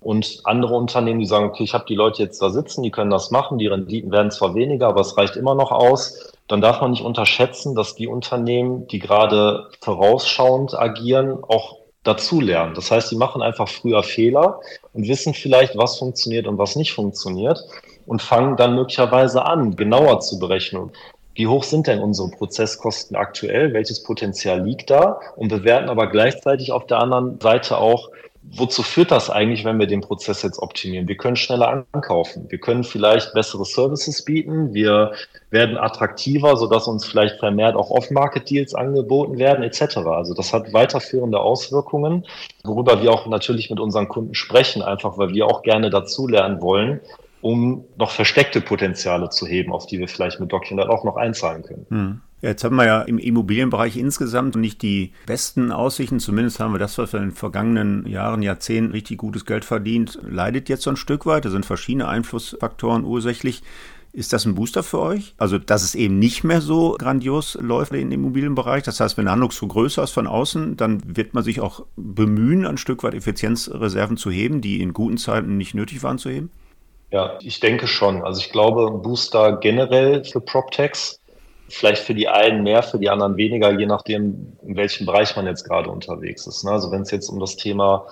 [0.01, 3.11] Und andere Unternehmen, die sagen, okay, ich habe die Leute jetzt da sitzen, die können
[3.11, 6.81] das machen, die Renditen werden zwar weniger, aber es reicht immer noch aus dann darf
[6.81, 12.75] man nicht unterschätzen, dass die Unternehmen, die gerade vorausschauend agieren, auch dazulernen.
[12.75, 14.61] Das heißt, sie machen einfach früher Fehler
[14.93, 17.63] und wissen vielleicht, was funktioniert und was nicht funktioniert
[18.07, 20.91] und fangen dann möglicherweise an, genauer zu berechnen.
[21.35, 23.73] Wie hoch sind denn unsere Prozesskosten aktuell?
[23.73, 25.21] Welches Potenzial liegt da?
[25.37, 28.09] Und bewerten aber gleichzeitig auf der anderen Seite auch,
[28.53, 31.09] wozu führt das eigentlich, wenn wir den Prozess jetzt optimieren?
[31.09, 32.47] Wir können schneller ankaufen.
[32.49, 34.75] Wir können vielleicht bessere Services bieten.
[34.75, 35.13] Wir
[35.51, 39.99] werden attraktiver, sodass uns vielleicht vermehrt auch Off-Market-Deals angeboten werden, etc.
[39.99, 42.27] Also das hat weiterführende Auswirkungen,
[42.65, 47.01] worüber wir auch natürlich mit unseren Kunden sprechen, einfach weil wir auch gerne dazulernen wollen,
[47.41, 51.63] um noch versteckte Potenziale zu heben, auf die wir vielleicht mit DocUnit auch noch einzahlen
[51.63, 51.87] können.
[51.89, 52.21] Hm.
[52.43, 56.21] Jetzt haben wir ja im Immobilienbereich insgesamt nicht die besten Aussichten.
[56.21, 60.19] Zumindest haben wir das, was wir in den vergangenen Jahren, Jahrzehnten richtig gutes Geld verdient,
[60.23, 61.45] leidet jetzt so ein Stück weit.
[61.45, 63.63] Da sind verschiedene Einflussfaktoren ursächlich.
[64.13, 65.35] Ist das ein Booster für euch?
[65.37, 68.83] Also, dass es eben nicht mehr so grandios läuft im Immobilienbereich.
[68.83, 72.67] Das heißt, wenn der Handlungsdruck größer ist von außen, dann wird man sich auch bemühen,
[72.67, 76.51] ein Stück weit Effizienzreserven zu heben, die in guten Zeiten nicht nötig waren zu heben?
[77.11, 78.23] Ja, ich denke schon.
[78.23, 81.21] Also ich glaube, Booster generell für PropTechs,
[81.69, 85.47] vielleicht für die einen mehr, für die anderen weniger, je nachdem, in welchem Bereich man
[85.47, 86.65] jetzt gerade unterwegs ist.
[86.65, 86.71] Ne?
[86.71, 88.07] Also wenn es jetzt um das Thema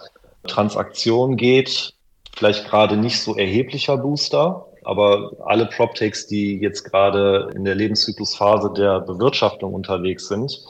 [0.47, 1.95] Transaktion geht,
[2.37, 8.73] vielleicht gerade nicht so erheblicher Booster, aber alle PropTechs, die jetzt gerade in der Lebenszyklusphase
[8.75, 10.65] der Bewirtschaftung unterwegs sind,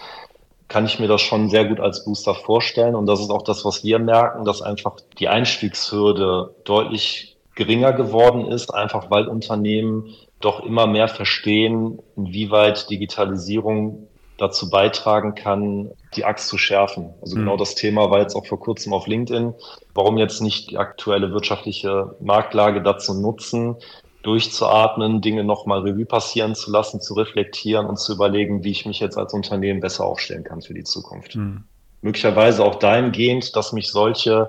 [0.66, 2.94] kann ich mir das schon sehr gut als Booster vorstellen.
[2.94, 8.46] Und das ist auch das, was wir merken, dass einfach die Einstiegshürde deutlich geringer geworden
[8.46, 14.06] ist, einfach weil Unternehmen doch immer mehr verstehen, inwieweit Digitalisierung
[14.38, 17.12] dazu beitragen kann, die Axt zu schärfen.
[17.20, 17.40] Also mhm.
[17.40, 19.54] genau das Thema war jetzt auch vor kurzem auf LinkedIn.
[19.92, 23.74] Warum jetzt nicht die aktuelle wirtschaftliche Marktlage dazu nutzen,
[24.22, 29.00] durchzuatmen, Dinge nochmal Revue passieren zu lassen, zu reflektieren und zu überlegen, wie ich mich
[29.00, 31.34] jetzt als Unternehmen besser aufstellen kann für die Zukunft.
[31.34, 31.64] Mhm.
[32.02, 34.48] Möglicherweise auch dahingehend, dass mich solche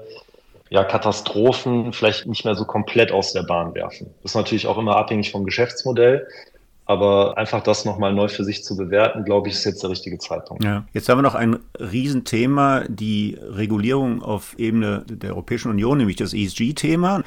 [0.70, 4.14] ja, Katastrophen vielleicht nicht mehr so komplett aus der Bahn werfen.
[4.22, 6.28] Das ist natürlich auch immer abhängig vom Geschäftsmodell.
[6.86, 10.18] Aber einfach das nochmal neu für sich zu bewerten, glaube ich, ist jetzt der richtige
[10.18, 10.64] Zeitpunkt.
[10.64, 10.88] Ja.
[10.92, 16.34] Jetzt haben wir noch ein Riesenthema, die Regulierung auf Ebene der Europäischen Union, nämlich das
[16.34, 17.22] ESG-Thema.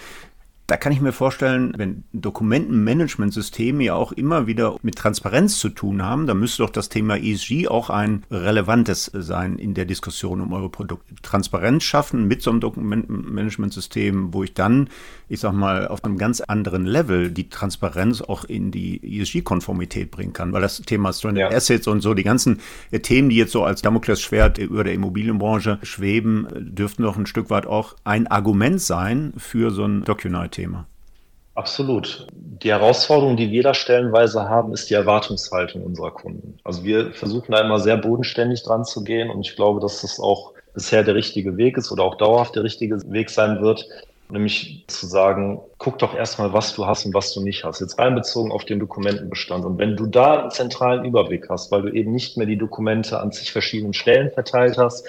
[0.68, 6.02] Da kann ich mir vorstellen, wenn Dokumentenmanagementsysteme ja auch immer wieder mit Transparenz zu tun
[6.02, 10.52] haben, dann müsste doch das Thema ESG auch ein relevantes sein in der Diskussion um
[10.52, 11.14] eure Produkte.
[11.22, 14.88] Transparenz schaffen mit so einem Dokumentenmanagementsystem, wo ich dann,
[15.28, 20.32] ich sag mal, auf einem ganz anderen Level die Transparenz auch in die ESG-Konformität bringen
[20.32, 20.52] kann.
[20.52, 21.56] Weil das Thema Stranded ja.
[21.56, 22.60] Assets und so, die ganzen
[22.92, 27.50] äh, Themen, die jetzt so als Damoklesschwert über der Immobilienbranche schweben, dürften doch ein Stück
[27.50, 30.51] weit auch ein Argument sein für so ein Docunite.
[30.52, 30.86] Thema.
[31.54, 32.26] Absolut.
[32.32, 36.58] Die Herausforderung, die wir da stellenweise haben, ist die Erwartungshaltung unserer Kunden.
[36.64, 40.18] Also wir versuchen da immer sehr bodenständig dran zu gehen und ich glaube, dass das
[40.18, 43.86] auch bisher der richtige Weg ist oder auch dauerhaft der richtige Weg sein wird,
[44.30, 47.80] nämlich zu sagen, guck doch erstmal, was du hast und was du nicht hast.
[47.80, 49.66] Jetzt einbezogen auf den Dokumentenbestand.
[49.66, 53.20] Und wenn du da einen zentralen Überblick hast, weil du eben nicht mehr die Dokumente
[53.20, 55.06] an sich verschiedenen Stellen verteilt hast,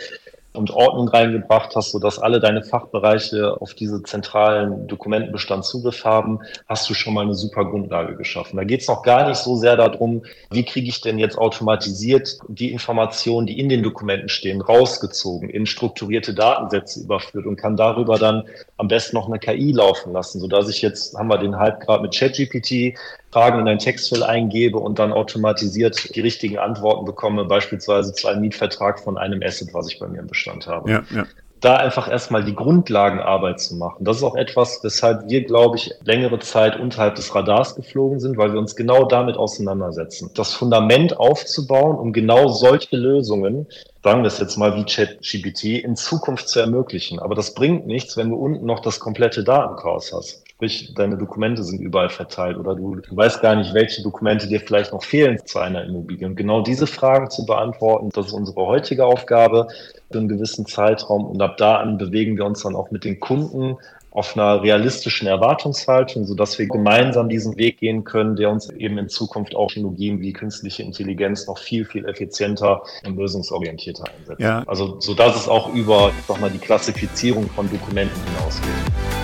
[0.54, 6.90] und Ordnung reingebracht hast, sodass alle deine Fachbereiche auf diese zentralen Dokumentenbestand Zugriff haben, hast
[6.90, 8.58] du schon mal eine super Grundlage geschaffen.
[8.58, 12.38] Da geht es noch gar nicht so sehr darum, wie kriege ich denn jetzt automatisiert
[12.48, 18.20] die Informationen, die in den Dokumenten stehen, rausgezogen, in strukturierte Datensätze überführt und kann darüber
[18.20, 18.44] dann
[18.78, 22.04] am besten noch eine KI laufen lassen, sodass ich jetzt, haben wir den Hype gerade
[22.04, 22.98] mit ChatGPT,
[23.34, 28.42] Fragen in ein Textfeld eingebe und dann automatisiert die richtigen Antworten bekomme, beispielsweise zu einem
[28.42, 30.90] Mietvertrag von einem Asset, was ich bei mir im Bestand habe.
[30.90, 31.26] Ja, ja.
[31.60, 34.04] Da einfach erstmal die Grundlagenarbeit zu machen.
[34.04, 38.38] Das ist auch etwas, weshalb wir, glaube ich, längere Zeit unterhalb des Radars geflogen sind,
[38.38, 40.30] weil wir uns genau damit auseinandersetzen.
[40.36, 43.66] Das Fundament aufzubauen, um genau solche Lösungen
[44.04, 47.18] sagen wir es jetzt mal wie ChatGPT, in Zukunft zu ermöglichen.
[47.20, 50.43] Aber das bringt nichts, wenn du unten noch das komplette Datenchaos hast.
[50.64, 54.62] Sprich, deine Dokumente sind überall verteilt oder du, du weißt gar nicht, welche Dokumente dir
[54.62, 56.26] vielleicht noch fehlen zu einer Immobilie.
[56.26, 59.68] Und genau diese Fragen zu beantworten, das ist unsere heutige Aufgabe
[60.10, 61.26] für einen gewissen Zeitraum.
[61.26, 63.76] Und ab da an bewegen wir uns dann auch mit den Kunden
[64.12, 69.10] auf einer realistischen Erwartungshaltung, sodass wir gemeinsam diesen Weg gehen können, der uns eben in
[69.10, 74.40] Zukunft auch Technologien wie künstliche Intelligenz noch viel, viel effizienter und lösungsorientierter einsetzt.
[74.40, 74.64] Ja.
[74.66, 79.23] Also, sodass es auch über, ich sag mal, die Klassifizierung von Dokumenten hinausgeht.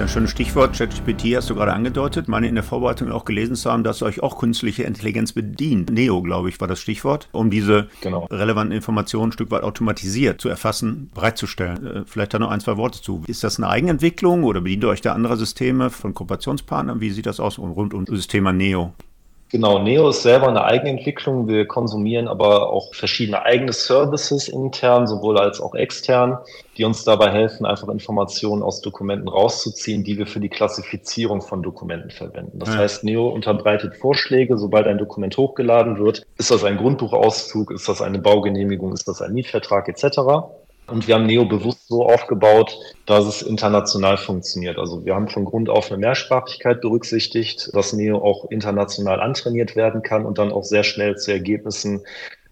[0.00, 2.28] Ein schönes Stichwort, ChatGPT hast du gerade angedeutet.
[2.28, 5.90] Meine in der Vorbereitung auch gelesen zu haben, dass euch auch künstliche Intelligenz bedient.
[5.90, 8.26] Neo, glaube ich, war das Stichwort, um diese genau.
[8.30, 11.86] relevanten Informationen ein Stück weit automatisiert zu erfassen, bereitzustellen.
[11.86, 13.24] Äh, vielleicht da noch ein, zwei Worte zu.
[13.26, 17.00] Ist das eine Eigenentwicklung oder bedient ihr euch da anderer Systeme von Kooperationspartnern?
[17.00, 18.94] Wie sieht das aus rund um das Thema Neo?
[19.50, 21.48] Genau, Neo ist selber eine Eigenentwicklung.
[21.48, 26.38] Wir konsumieren aber auch verschiedene eigene Services intern, sowohl als auch extern,
[26.76, 31.62] die uns dabei helfen, einfach Informationen aus Dokumenten rauszuziehen, die wir für die Klassifizierung von
[31.62, 32.58] Dokumenten verwenden.
[32.58, 32.76] Das ja.
[32.76, 36.26] heißt, Neo unterbreitet Vorschläge, sobald ein Dokument hochgeladen wird.
[36.36, 37.70] Ist das ein Grundbuchauszug?
[37.70, 38.92] Ist das eine Baugenehmigung?
[38.92, 40.18] Ist das ein Mietvertrag etc.?
[40.88, 44.78] Und wir haben Neo bewusst so aufgebaut, dass es international funktioniert.
[44.78, 50.02] Also wir haben von Grund auf eine Mehrsprachigkeit berücksichtigt, dass Neo auch international antrainiert werden
[50.02, 52.04] kann und dann auch sehr schnell zu Ergebnissen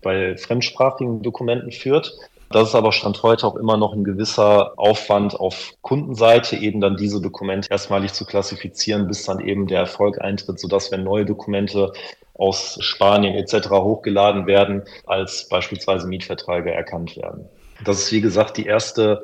[0.02, 2.14] bei fremdsprachigen Dokumenten führt.
[2.50, 6.96] Das ist aber Stand heute auch immer noch ein gewisser Aufwand auf Kundenseite, eben dann
[6.96, 11.92] diese Dokumente erstmalig zu klassifizieren, bis dann eben der Erfolg eintritt, sodass wenn neue Dokumente
[12.34, 13.70] aus Spanien etc.
[13.70, 17.48] hochgeladen werden, als beispielsweise Mietverträge erkannt werden.
[17.84, 19.22] Das ist, wie gesagt, die erste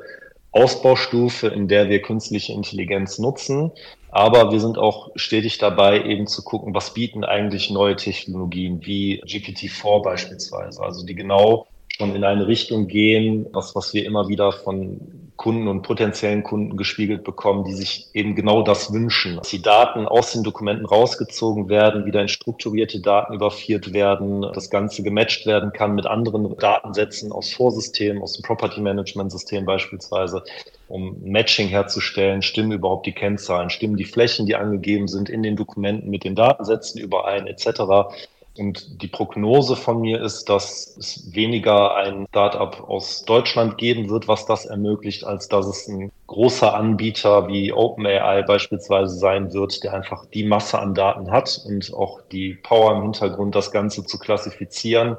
[0.51, 3.71] Ausbaustufe, in der wir künstliche Intelligenz nutzen.
[4.09, 9.23] Aber wir sind auch stetig dabei, eben zu gucken, was bieten eigentlich neue Technologien wie
[9.23, 11.65] GPT-4 beispielsweise, also die genau
[11.97, 16.77] schon in eine Richtung gehen, was, was wir immer wieder von Kunden und potenziellen Kunden
[16.77, 19.37] gespiegelt bekommen, die sich eben genau das wünschen.
[19.37, 24.69] Dass die Daten aus den Dokumenten rausgezogen werden, wieder in strukturierte Daten überführt werden, das
[24.69, 30.43] Ganze gematcht werden kann mit anderen Datensätzen aus Vorsystemen, aus dem Property Management System beispielsweise,
[30.87, 35.55] um Matching herzustellen, stimmen überhaupt die Kennzahlen, stimmen die Flächen, die angegeben sind in den
[35.55, 38.13] Dokumenten mit den Datensätzen überein etc.
[38.57, 44.27] Und die Prognose von mir ist, dass es weniger ein Startup aus Deutschland geben wird,
[44.27, 49.93] was das ermöglicht, als dass es ein großer Anbieter wie OpenAI beispielsweise sein wird, der
[49.93, 54.19] einfach die Masse an Daten hat und auch die Power im Hintergrund, das Ganze zu
[54.19, 55.17] klassifizieren,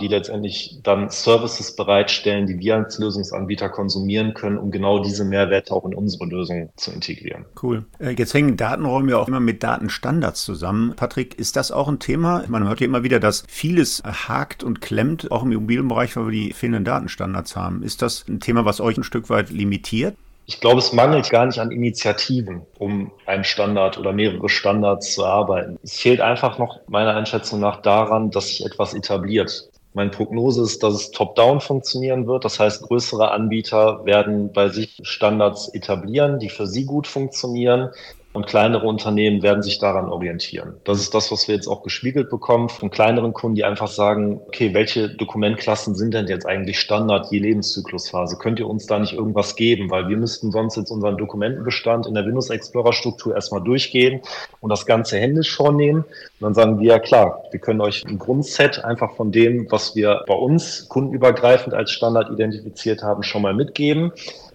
[0.00, 5.72] die letztendlich dann Services bereitstellen, die wir als Lösungsanbieter konsumieren können, um genau diese Mehrwerte
[5.74, 7.44] auch in unsere Lösung zu integrieren.
[7.62, 7.84] Cool.
[7.98, 10.94] Äh, jetzt hängen Datenräume ja auch immer mit Datenstandards zusammen.
[10.96, 12.44] Patrick, ist das auch ein Thema?
[12.48, 16.32] Man hört ja immer wieder, dass vieles hakt und klemmt, auch im Immobilienbereich, weil wir
[16.32, 17.82] die fehlenden Datenstandards haben.
[17.82, 20.16] Ist das ein Thema, was euch ein Stück weit limitiert?
[20.50, 25.22] Ich glaube, es mangelt gar nicht an Initiativen, um einen Standard oder mehrere Standards zu
[25.22, 25.78] erarbeiten.
[25.84, 29.68] Es fehlt einfach noch meiner Einschätzung nach daran, dass sich etwas etabliert.
[29.92, 32.44] Meine Prognose ist, dass es top-down funktionieren wird.
[32.44, 37.90] Das heißt, größere Anbieter werden bei sich Standards etablieren, die für sie gut funktionieren.
[38.32, 40.74] Und kleinere Unternehmen werden sich daran orientieren.
[40.84, 44.40] Das ist das, was wir jetzt auch gespiegelt bekommen von kleineren Kunden, die einfach sagen,
[44.46, 48.36] okay, welche Dokumentklassen sind denn jetzt eigentlich Standard je Lebenszyklusphase?
[48.38, 49.90] Könnt ihr uns da nicht irgendwas geben?
[49.90, 54.20] Weil wir müssten sonst jetzt unseren Dokumentenbestand in der Windows Explorer Struktur erstmal durchgehen
[54.60, 56.04] und das Ganze händisch vornehmen.
[56.04, 59.96] Und dann sagen wir, ja klar, wir können euch ein Grundset einfach von dem, was
[59.96, 64.12] wir bei uns kundenübergreifend als Standard identifiziert haben, schon mal mitgeben.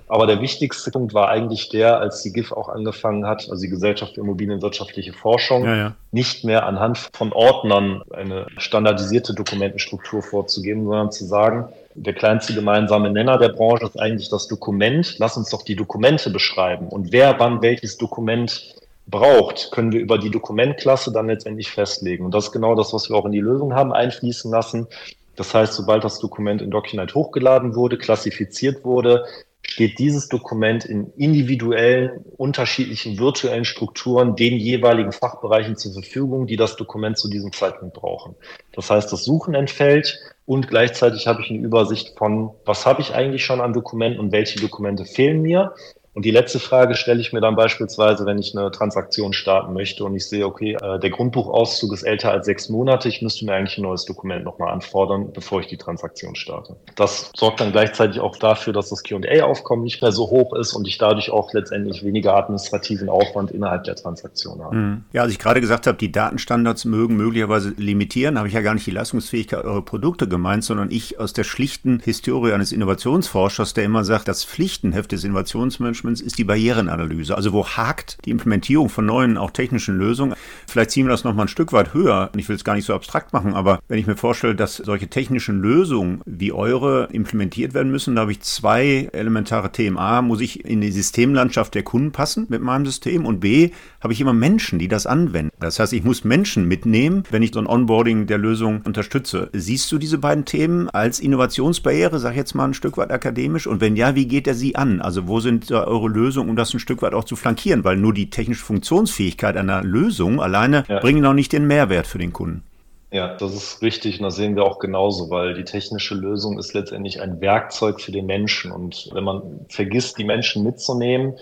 [0.07, 3.69] Aber der wichtigste Punkt war eigentlich der, als die GIF auch angefangen hat, also die
[3.69, 5.95] Gesellschaft für Immobilienwirtschaftliche Forschung, ja, ja.
[6.11, 13.09] nicht mehr anhand von Ordnern eine standardisierte Dokumentenstruktur vorzugeben, sondern zu sagen, der kleinste gemeinsame
[13.09, 15.15] Nenner der Branche ist eigentlich das Dokument.
[15.17, 16.87] Lass uns doch die Dokumente beschreiben.
[16.89, 18.75] Und wer wann welches Dokument
[19.07, 22.25] braucht, können wir über die Dokumentklasse dann letztendlich festlegen.
[22.25, 24.87] Und das ist genau das, was wir auch in die Lösung haben einfließen lassen.
[25.35, 29.25] Das heißt, sobald das Dokument in DocuNet hochgeladen wurde, klassifiziert wurde,
[29.69, 36.75] steht dieses Dokument in individuellen, unterschiedlichen virtuellen Strukturen den jeweiligen Fachbereichen zur Verfügung, die das
[36.75, 38.35] Dokument zu diesem Zeitpunkt brauchen.
[38.73, 43.13] Das heißt, das Suchen entfällt und gleichzeitig habe ich eine Übersicht von, was habe ich
[43.13, 45.73] eigentlich schon an Dokumenten und welche Dokumente fehlen mir
[46.15, 50.05] und die letzte Frage stelle ich mir dann beispielsweise, wenn ich eine Transaktion starten möchte
[50.05, 53.53] und ich sehe, okay, äh, der Grundbuchauszug ist älter als sechs Monate, ich müsste mir
[53.53, 56.77] eigentlich ein neues Dokument nochmal anfordern, bevor ich die Transaktion starte.
[56.95, 60.87] Das sorgt dann gleichzeitig auch dafür, dass das QA-Aufkommen nicht mehr so hoch ist und
[60.87, 64.73] ich dadurch auch letztendlich weniger administrativen Aufwand innerhalb der Transaktion habe.
[64.73, 65.03] Mhm.
[65.11, 68.73] Ja, als ich gerade gesagt habe, die Datenstandards mögen möglicherweise limitieren, habe ich ja gar
[68.73, 73.83] nicht die Leistungsfähigkeit eurer Produkte gemeint, sondern ich aus der schlichten Historie eines Innovationsforschers, der
[73.83, 77.35] immer sagt, das Pflichtenheft des Innovationsmanagements Managements ist die Barrierenanalyse.
[77.35, 80.35] Also wo hakt die Implementierung von neuen, auch technischen Lösungen?
[80.67, 82.29] Vielleicht ziehen wir das nochmal ein Stück weit höher.
[82.37, 85.07] Ich will es gar nicht so abstrakt machen, aber wenn ich mir vorstelle, dass solche
[85.07, 89.97] technischen Lösungen wie eure implementiert werden müssen, da habe ich zwei elementare Themen.
[89.97, 94.13] A, muss ich in die Systemlandschaft der Kunden passen mit meinem System und B, habe
[94.13, 95.51] ich immer Menschen, die das anwenden.
[95.59, 99.49] Das heißt, ich muss Menschen mitnehmen, wenn ich so ein Onboarding der Lösung unterstütze.
[99.53, 103.67] Siehst du diese beiden Themen als Innovationsbarriere, sag ich jetzt mal ein Stück weit akademisch?
[103.67, 105.01] Und wenn ja, wie geht er sie an?
[105.01, 107.97] Also wo sind da eure Lösung, um das ein Stück weit auch zu flankieren, weil
[107.97, 110.99] nur die technische Funktionsfähigkeit einer Lösung alleine ja.
[110.99, 112.63] bringt noch nicht den Mehrwert für den Kunden.
[113.11, 116.73] Ja, das ist richtig und das sehen wir auch genauso, weil die technische Lösung ist
[116.73, 118.71] letztendlich ein Werkzeug für den Menschen.
[118.71, 121.35] Und wenn man vergisst, die Menschen mitzunehmen,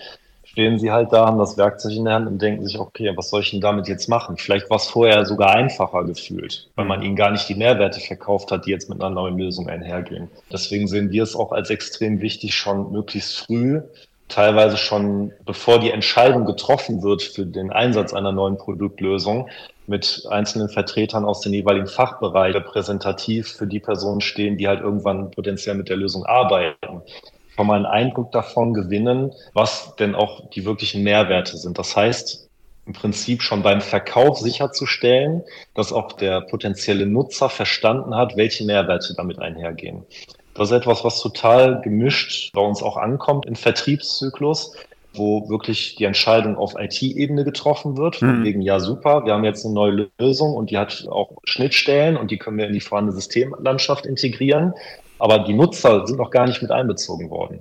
[0.44, 3.30] stehen sie halt da, haben das Werkzeug in der Hand und denken sich, okay, was
[3.30, 4.36] soll ich denn damit jetzt machen?
[4.36, 8.52] Vielleicht war es vorher sogar einfacher gefühlt, weil man ihnen gar nicht die Mehrwerte verkauft
[8.52, 10.28] hat, die jetzt mit einer neuen Lösung einhergehen.
[10.52, 13.80] Deswegen sehen wir es auch als extrem wichtig, schon möglichst früh
[14.34, 19.48] teilweise schon bevor die Entscheidung getroffen wird für den Einsatz einer neuen Produktlösung,
[19.86, 25.30] mit einzelnen Vertretern aus den jeweiligen Fachbereichen repräsentativ für die Personen stehen, die halt irgendwann
[25.30, 27.02] potenziell mit der Lösung arbeiten
[27.54, 31.78] schon mal einen Eindruck davon gewinnen, was denn auch die wirklichen Mehrwerte sind.
[31.78, 32.48] Das heißt,
[32.86, 35.42] im Prinzip schon beim Verkauf sicherzustellen,
[35.74, 40.04] dass auch der potenzielle Nutzer verstanden hat, welche Mehrwerte damit einhergehen.
[40.54, 44.76] Das ist etwas, was total gemischt bei uns auch ankommt im Vertriebszyklus,
[45.12, 48.16] wo wirklich die Entscheidung auf IT-Ebene getroffen wird.
[48.16, 48.44] Von mhm.
[48.44, 52.30] wegen, ja, super, wir haben jetzt eine neue Lösung und die hat auch Schnittstellen und
[52.30, 54.74] die können wir in die vorhandene Systemlandschaft integrieren
[55.18, 57.60] aber die Nutzer sind noch gar nicht mit einbezogen worden.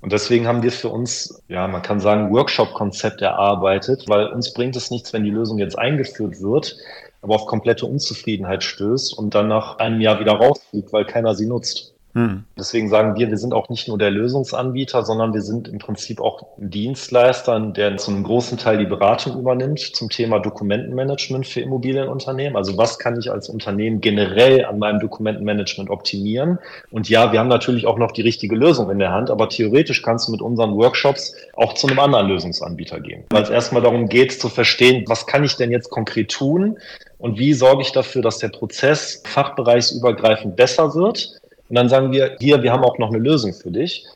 [0.00, 4.76] Und deswegen haben wir für uns, ja, man kann sagen, Workshop-Konzept erarbeitet, weil uns bringt
[4.76, 6.76] es nichts, wenn die Lösung jetzt eingeführt wird,
[7.22, 11.46] aber auf komplette Unzufriedenheit stößt und dann nach einem Jahr wieder rausfliegt, weil keiner sie
[11.46, 11.95] nutzt.
[12.16, 12.44] Hm.
[12.58, 16.18] Deswegen sagen wir, wir sind auch nicht nur der Lösungsanbieter, sondern wir sind im Prinzip
[16.18, 21.60] auch ein Dienstleister, der zu einem großen Teil die Beratung übernimmt zum Thema Dokumentenmanagement für
[21.60, 22.56] Immobilienunternehmen.
[22.56, 26.58] Also was kann ich als Unternehmen generell an meinem Dokumentenmanagement optimieren?
[26.90, 30.00] Und ja, wir haben natürlich auch noch die richtige Lösung in der Hand, aber theoretisch
[30.00, 33.24] kannst du mit unseren Workshops auch zu einem anderen Lösungsanbieter gehen.
[33.28, 36.78] Weil es erstmal darum geht zu verstehen, was kann ich denn jetzt konkret tun?
[37.18, 41.40] Und wie sorge ich dafür, dass der Prozess fachbereichsübergreifend besser wird?
[41.68, 44.06] Und dann sagen wir, hier, wir haben auch noch eine Lösung für dich.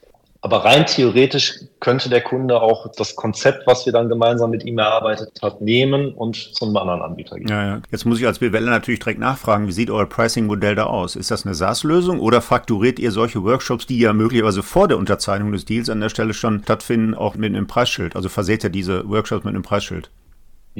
[0.42, 4.78] Aber rein theoretisch könnte der Kunde auch das Konzept, was wir dann gemeinsam mit ihm
[4.78, 7.48] erarbeitet haben, nehmen und zu einem anderen Anbieter gehen.
[7.48, 7.82] Ja, ja.
[7.90, 11.14] Jetzt muss ich als BWLer natürlich direkt nachfragen, wie sieht euer Pricing-Modell da aus?
[11.14, 15.52] Ist das eine SaaS-Lösung oder fakturiert ihr solche Workshops, die ja möglicherweise vor der Unterzeichnung
[15.52, 18.16] des Deals an der Stelle schon stattfinden, auch mit einem Preisschild?
[18.16, 20.10] Also verseht ihr diese Workshops mit einem Preisschild?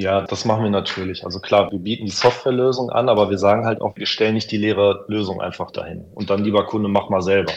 [0.01, 1.23] Ja, das machen wir natürlich.
[1.23, 4.51] Also klar, wir bieten die Softwarelösung an, aber wir sagen halt auch, wir stellen nicht
[4.51, 6.05] die leere Lösung einfach dahin.
[6.15, 7.53] Und dann, lieber Kunde, mach mal selber.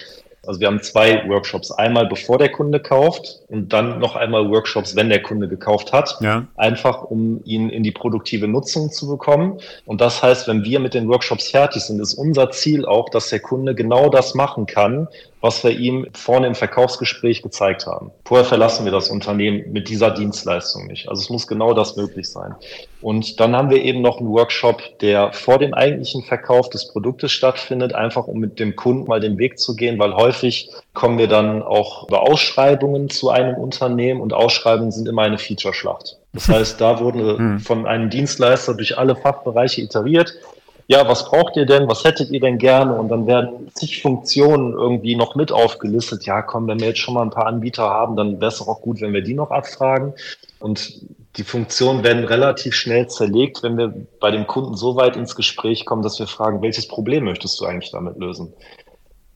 [0.47, 1.71] Also wir haben zwei Workshops.
[1.73, 6.19] Einmal bevor der Kunde kauft und dann noch einmal Workshops, wenn der Kunde gekauft hat.
[6.21, 6.47] Ja.
[6.57, 9.59] Einfach, um ihn in die produktive Nutzung zu bekommen.
[9.87, 13.31] Und das heißt, wenn wir mit den Workshops fertig sind, ist unser Ziel auch, dass
[13.31, 15.09] der Kunde genau das machen kann,
[15.45, 18.13] was wir ihm vorne im Verkaufsgespräch gezeigt haben.
[18.25, 21.11] Vorher verlassen wir das Unternehmen mit dieser Dienstleistung nicht.
[21.11, 22.55] Also es muss genau das möglich sein.
[23.03, 27.31] Und dann haben wir eben noch einen Workshop, der vor dem eigentlichen Verkauf des Produktes
[27.33, 31.29] stattfindet, einfach um mit dem Kunden mal den Weg zu gehen, weil häufig kommen wir
[31.29, 36.17] dann auch über Ausschreibungen zu einem Unternehmen und Ausschreibungen sind immer eine Feature-Schlacht.
[36.33, 37.59] Das heißt, da wurde hm.
[37.59, 40.33] von einem Dienstleister durch alle Fachbereiche iteriert
[40.87, 42.99] ja, was braucht ihr denn, was hättet ihr denn gerne?
[42.99, 46.27] Und dann werden zig Funktionen irgendwie noch mit aufgelistet.
[46.27, 48.83] Ja, komm, wenn wir jetzt schon mal ein paar Anbieter haben, dann wäre es auch
[48.83, 50.13] gut, wenn wir die noch abfragen.
[50.61, 51.01] Und
[51.37, 55.87] die Funktionen werden relativ schnell zerlegt, wenn wir bei dem Kunden so weit ins Gespräch
[55.87, 58.53] kommen, dass wir fragen, welches Problem möchtest du eigentlich damit lösen?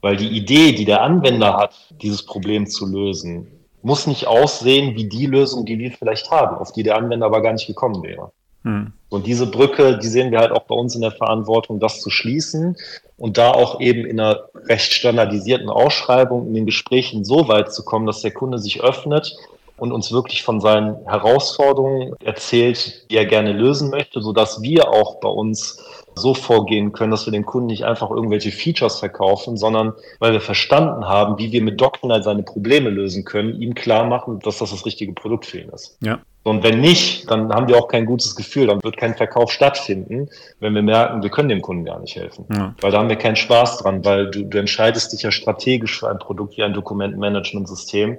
[0.01, 3.49] Weil die Idee, die der Anwender hat, dieses Problem zu lösen,
[3.83, 7.43] muss nicht aussehen wie die Lösung, die wir vielleicht haben, auf die der Anwender aber
[7.43, 8.33] gar nicht gekommen wäre.
[8.65, 8.93] Hm.
[9.09, 12.11] Und diese Brücke, die sehen wir halt auch bei uns in der Verantwortung, das zu
[12.11, 12.77] schließen
[13.17, 17.85] und da auch eben in einer recht standardisierten Ausschreibung in den Gesprächen so weit zu
[17.85, 19.35] kommen, dass der Kunde sich öffnet
[19.79, 25.21] und uns wirklich von seinen Herausforderungen erzählt, die er gerne lösen möchte, sodass wir auch
[25.21, 25.83] bei uns
[26.19, 30.41] so vorgehen können, dass wir dem Kunden nicht einfach irgendwelche Features verkaufen, sondern weil wir
[30.41, 34.71] verstanden haben, wie wir mit Document seine Probleme lösen können, ihm klar machen, dass das
[34.71, 35.97] das richtige Produkt für ihn ist.
[36.03, 36.21] Ja.
[36.45, 40.29] Und wenn nicht, dann haben wir auch kein gutes Gefühl, dann wird kein Verkauf stattfinden,
[40.61, 42.47] wenn wir merken, wir können dem Kunden gar nicht helfen.
[42.55, 42.75] Ja.
[42.81, 46.09] Weil da haben wir keinen Spaß dran, weil du, du entscheidest dich ja strategisch für
[46.09, 48.19] ein Produkt wie ein Dokumentenmanagementsystem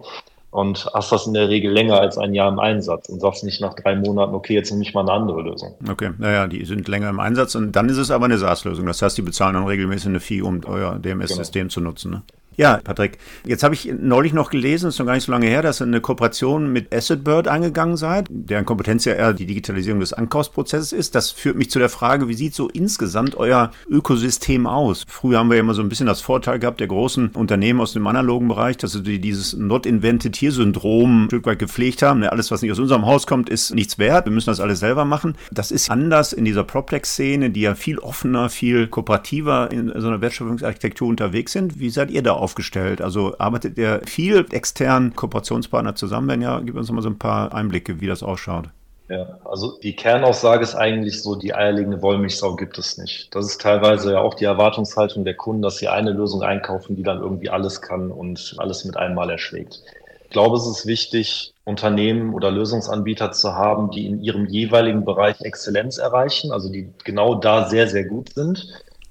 [0.52, 3.62] und hast das in der Regel länger als ein Jahr im Einsatz und sagst nicht
[3.62, 5.76] nach drei Monaten, okay, jetzt nehme ich mal eine andere Lösung.
[5.88, 8.86] Okay, naja, die sind länger im Einsatz und dann ist es aber eine SaaS-Lösung.
[8.86, 11.74] Das heißt, die bezahlen dann regelmäßig eine Fee, um euer DMS-System genau.
[11.74, 12.12] zu nutzen.
[12.12, 12.22] Ne?
[12.60, 15.62] Ja, Patrick, jetzt habe ich neulich noch gelesen, ist noch gar nicht so lange her,
[15.62, 20.12] dass ihr eine Kooperation mit AssetBird eingegangen seid, deren Kompetenz ja eher die Digitalisierung des
[20.12, 21.16] Ankaufsprozesses ist.
[21.16, 25.06] Das führt mich zu der Frage, wie sieht so insgesamt euer Ökosystem aus?
[25.08, 27.94] Früher haben wir ja immer so ein bisschen das Vorteil gehabt der großen Unternehmen aus
[27.94, 32.22] dem analogen Bereich, dass sie dieses Not Invented Here Syndrom ein Stück weit gepflegt haben.
[32.26, 34.26] Alles, was nicht aus unserem Haus kommt, ist nichts wert.
[34.26, 35.38] Wir müssen das alles selber machen.
[35.50, 40.20] Das ist anders in dieser PropTech-Szene, die ja viel offener, viel kooperativer in so einer
[40.20, 41.80] Wertschöpfungsarchitektur unterwegs sind.
[41.80, 43.02] Wie seid ihr da auf aufgestellt?
[43.02, 46.28] Also arbeitet ihr viel externen Kooperationspartner zusammen?
[46.28, 48.70] Wenn ja, gib uns mal so ein paar Einblicke, wie das ausschaut.
[49.08, 53.34] Ja, also die Kernaussage ist eigentlich so, die eierlegende Wollmilchsau gibt es nicht.
[53.34, 57.04] Das ist teilweise ja auch die Erwartungshaltung der Kunden, dass sie eine Lösung einkaufen, die
[57.04, 59.82] dann irgendwie alles kann und alles mit einem Mal erschlägt.
[60.24, 65.42] Ich glaube, es ist wichtig, Unternehmen oder Lösungsanbieter zu haben, die in ihrem jeweiligen Bereich
[65.42, 68.68] Exzellenz erreichen, also die genau da sehr, sehr gut sind.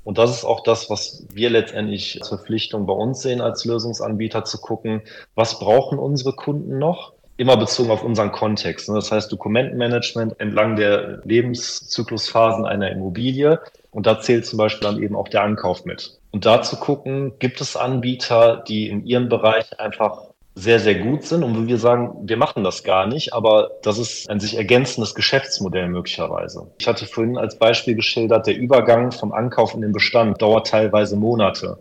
[0.08, 4.42] Und das ist auch das, was wir letztendlich als Verpflichtung bei uns sehen als Lösungsanbieter,
[4.42, 5.02] zu gucken,
[5.34, 7.12] was brauchen unsere Kunden noch?
[7.36, 8.88] Immer bezogen auf unseren Kontext.
[8.88, 13.60] Das heißt, Dokumentenmanagement entlang der Lebenszyklusphasen einer Immobilie.
[13.90, 16.18] Und da zählt zum Beispiel dann eben auch der Ankauf mit.
[16.30, 20.27] Und da zu gucken, gibt es Anbieter, die in ihrem Bereich einfach
[20.58, 24.28] sehr, sehr gut sind und wir sagen, wir machen das gar nicht, aber das ist
[24.28, 26.66] ein sich ergänzendes Geschäftsmodell möglicherweise.
[26.78, 31.16] Ich hatte vorhin als Beispiel geschildert, der Übergang vom Ankauf in den Bestand dauert teilweise
[31.16, 31.78] Monate.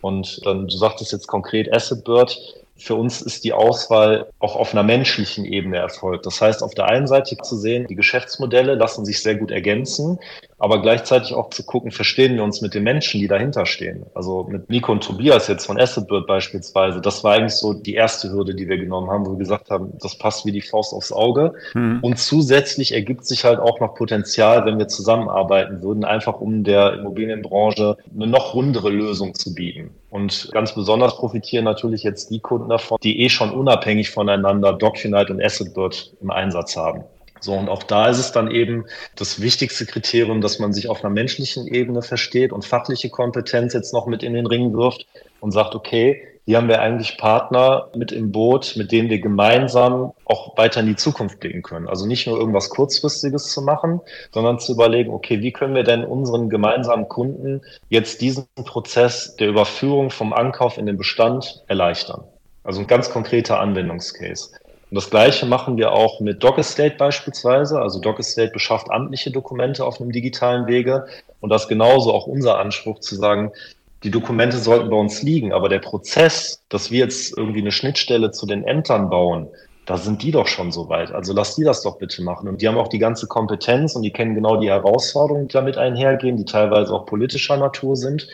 [0.00, 2.38] Und dann, du sagtest jetzt konkret Asset Bird,
[2.76, 6.24] für uns ist die Auswahl auch auf einer menschlichen Ebene erfolgt.
[6.24, 10.18] Das heißt, auf der einen Seite zu sehen, die Geschäftsmodelle lassen sich sehr gut ergänzen,
[10.60, 14.04] aber gleichzeitig auch zu gucken, verstehen wir uns mit den Menschen, die dahinter stehen.
[14.14, 18.30] Also mit Nico und Tobias jetzt von Assetbird beispielsweise, das war eigentlich so die erste
[18.30, 21.12] Hürde, die wir genommen haben, wo wir gesagt haben, das passt wie die Faust aufs
[21.12, 21.54] Auge.
[21.72, 22.00] Mhm.
[22.02, 26.92] Und zusätzlich ergibt sich halt auch noch Potenzial, wenn wir zusammenarbeiten würden, einfach um der
[26.92, 29.94] Immobilienbranche eine noch rundere Lösung zu bieten.
[30.10, 35.32] Und ganz besonders profitieren natürlich jetzt die Kunden davon, die eh schon unabhängig voneinander DocUnite
[35.32, 37.04] und AssetBird im Einsatz haben.
[37.40, 38.84] So, und auch da ist es dann eben
[39.16, 43.92] das wichtigste Kriterium, dass man sich auf einer menschlichen Ebene versteht und fachliche Kompetenz jetzt
[43.92, 45.06] noch mit in den Ring wirft
[45.40, 50.12] und sagt, okay, hier haben wir eigentlich Partner mit im Boot, mit denen wir gemeinsam
[50.24, 51.86] auch weiter in die Zukunft blicken können.
[51.86, 54.00] Also nicht nur irgendwas Kurzfristiges zu machen,
[54.32, 59.48] sondern zu überlegen, okay, wie können wir denn unseren gemeinsamen Kunden jetzt diesen Prozess der
[59.48, 62.24] Überführung vom Ankauf in den Bestand erleichtern?
[62.64, 64.50] Also ein ganz konkreter Anwendungscase.
[64.90, 67.80] Und das Gleiche machen wir auch mit DocEstate beispielsweise.
[67.80, 71.06] Also DocEstate beschafft amtliche Dokumente auf einem digitalen Wege.
[71.40, 73.52] Und das genauso auch unser Anspruch zu sagen,
[74.02, 78.30] die Dokumente sollten bei uns liegen, aber der Prozess, dass wir jetzt irgendwie eine Schnittstelle
[78.30, 79.48] zu den Ämtern bauen,
[79.86, 81.12] da sind die doch schon so weit.
[81.12, 82.48] Also lass die das doch bitte machen.
[82.48, 85.78] Und die haben auch die ganze Kompetenz und die kennen genau die Herausforderungen, die damit
[85.78, 88.28] einhergehen, die teilweise auch politischer Natur sind.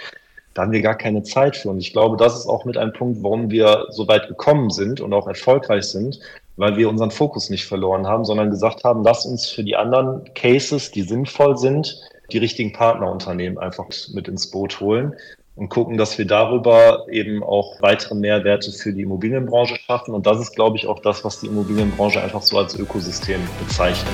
[0.55, 1.71] Da haben wir gar keine Zeit für.
[1.71, 5.01] Und ich glaube, das ist auch mit einem Punkt, warum wir so weit gekommen sind
[5.01, 6.21] und auch erfolgreich sind,
[6.57, 10.25] weil wir unseren Fokus nicht verloren haben, sondern gesagt haben, lass uns für die anderen
[10.35, 12.01] Cases, die sinnvoll sind,
[12.33, 15.15] die richtigen Partnerunternehmen einfach mit ins Boot holen
[15.55, 20.15] und gucken, dass wir darüber eben auch weitere Mehrwerte für die Immobilienbranche schaffen.
[20.15, 24.13] Und das ist, glaube ich, auch das, was die Immobilienbranche einfach so als Ökosystem bezeichnet.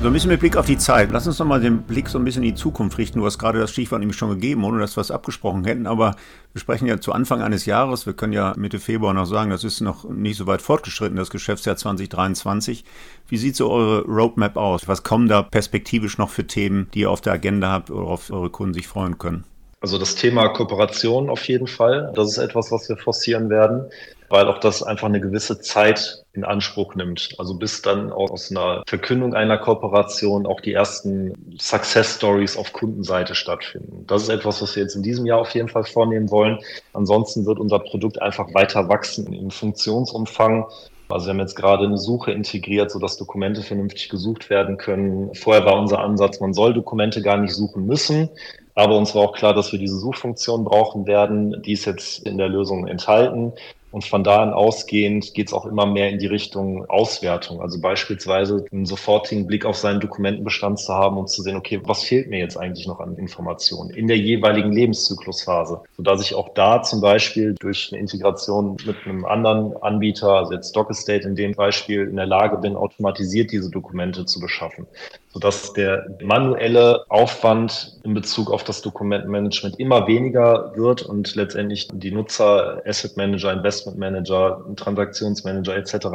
[0.00, 1.10] So ein bisschen mit Blick auf die Zeit.
[1.10, 3.18] Lass uns noch mal den Blick so ein bisschen in die Zukunft richten.
[3.18, 5.88] Du hast gerade das Stichwort nämlich schon gegeben, ohne dass wir es abgesprochen hätten.
[5.88, 6.14] Aber
[6.52, 8.06] wir sprechen ja zu Anfang eines Jahres.
[8.06, 11.30] Wir können ja Mitte Februar noch sagen, das ist noch nicht so weit fortgeschritten, das
[11.30, 12.84] Geschäftsjahr 2023.
[13.26, 14.86] Wie sieht so eure Roadmap aus?
[14.86, 18.30] Was kommen da perspektivisch noch für Themen, die ihr auf der Agenda habt oder auf
[18.30, 19.42] eure Kunden sich freuen können?
[19.80, 22.12] Also das Thema Kooperation auf jeden Fall.
[22.14, 23.86] Das ist etwas, was wir forcieren werden
[24.28, 27.34] weil auch das einfach eine gewisse Zeit in Anspruch nimmt.
[27.38, 33.34] Also bis dann aus einer Verkündung einer Kooperation auch die ersten Success Stories auf Kundenseite
[33.34, 34.04] stattfinden.
[34.06, 36.58] Das ist etwas, was wir jetzt in diesem Jahr auf jeden Fall vornehmen wollen.
[36.92, 40.66] Ansonsten wird unser Produkt einfach weiter wachsen im Funktionsumfang.
[41.08, 45.34] Also wir haben jetzt gerade eine Suche integriert, sodass Dokumente vernünftig gesucht werden können.
[45.34, 48.28] Vorher war unser Ansatz, man soll Dokumente gar nicht suchen müssen.
[48.74, 51.62] Aber uns war auch klar, dass wir diese Suchfunktion brauchen werden.
[51.62, 53.52] Die ist jetzt in der Lösung enthalten.
[53.90, 57.60] Und von da an ausgehend geht es auch immer mehr in die Richtung Auswertung.
[57.60, 62.02] Also beispielsweise einen sofortigen Blick auf seinen Dokumentenbestand zu haben und zu sehen, okay, was
[62.02, 66.82] fehlt mir jetzt eigentlich noch an Informationen in der jeweiligen Lebenszyklusphase, sodass ich auch da
[66.82, 72.02] zum Beispiel durch eine Integration mit einem anderen Anbieter, also jetzt DocEstate in dem Beispiel,
[72.02, 74.86] in der Lage bin, automatisiert diese Dokumente zu beschaffen
[75.32, 82.10] sodass der manuelle Aufwand in Bezug auf das Dokumentenmanagement immer weniger wird und letztendlich die
[82.10, 86.06] Nutzer, Asset Manager, Investment Manager, Transaktionsmanager etc.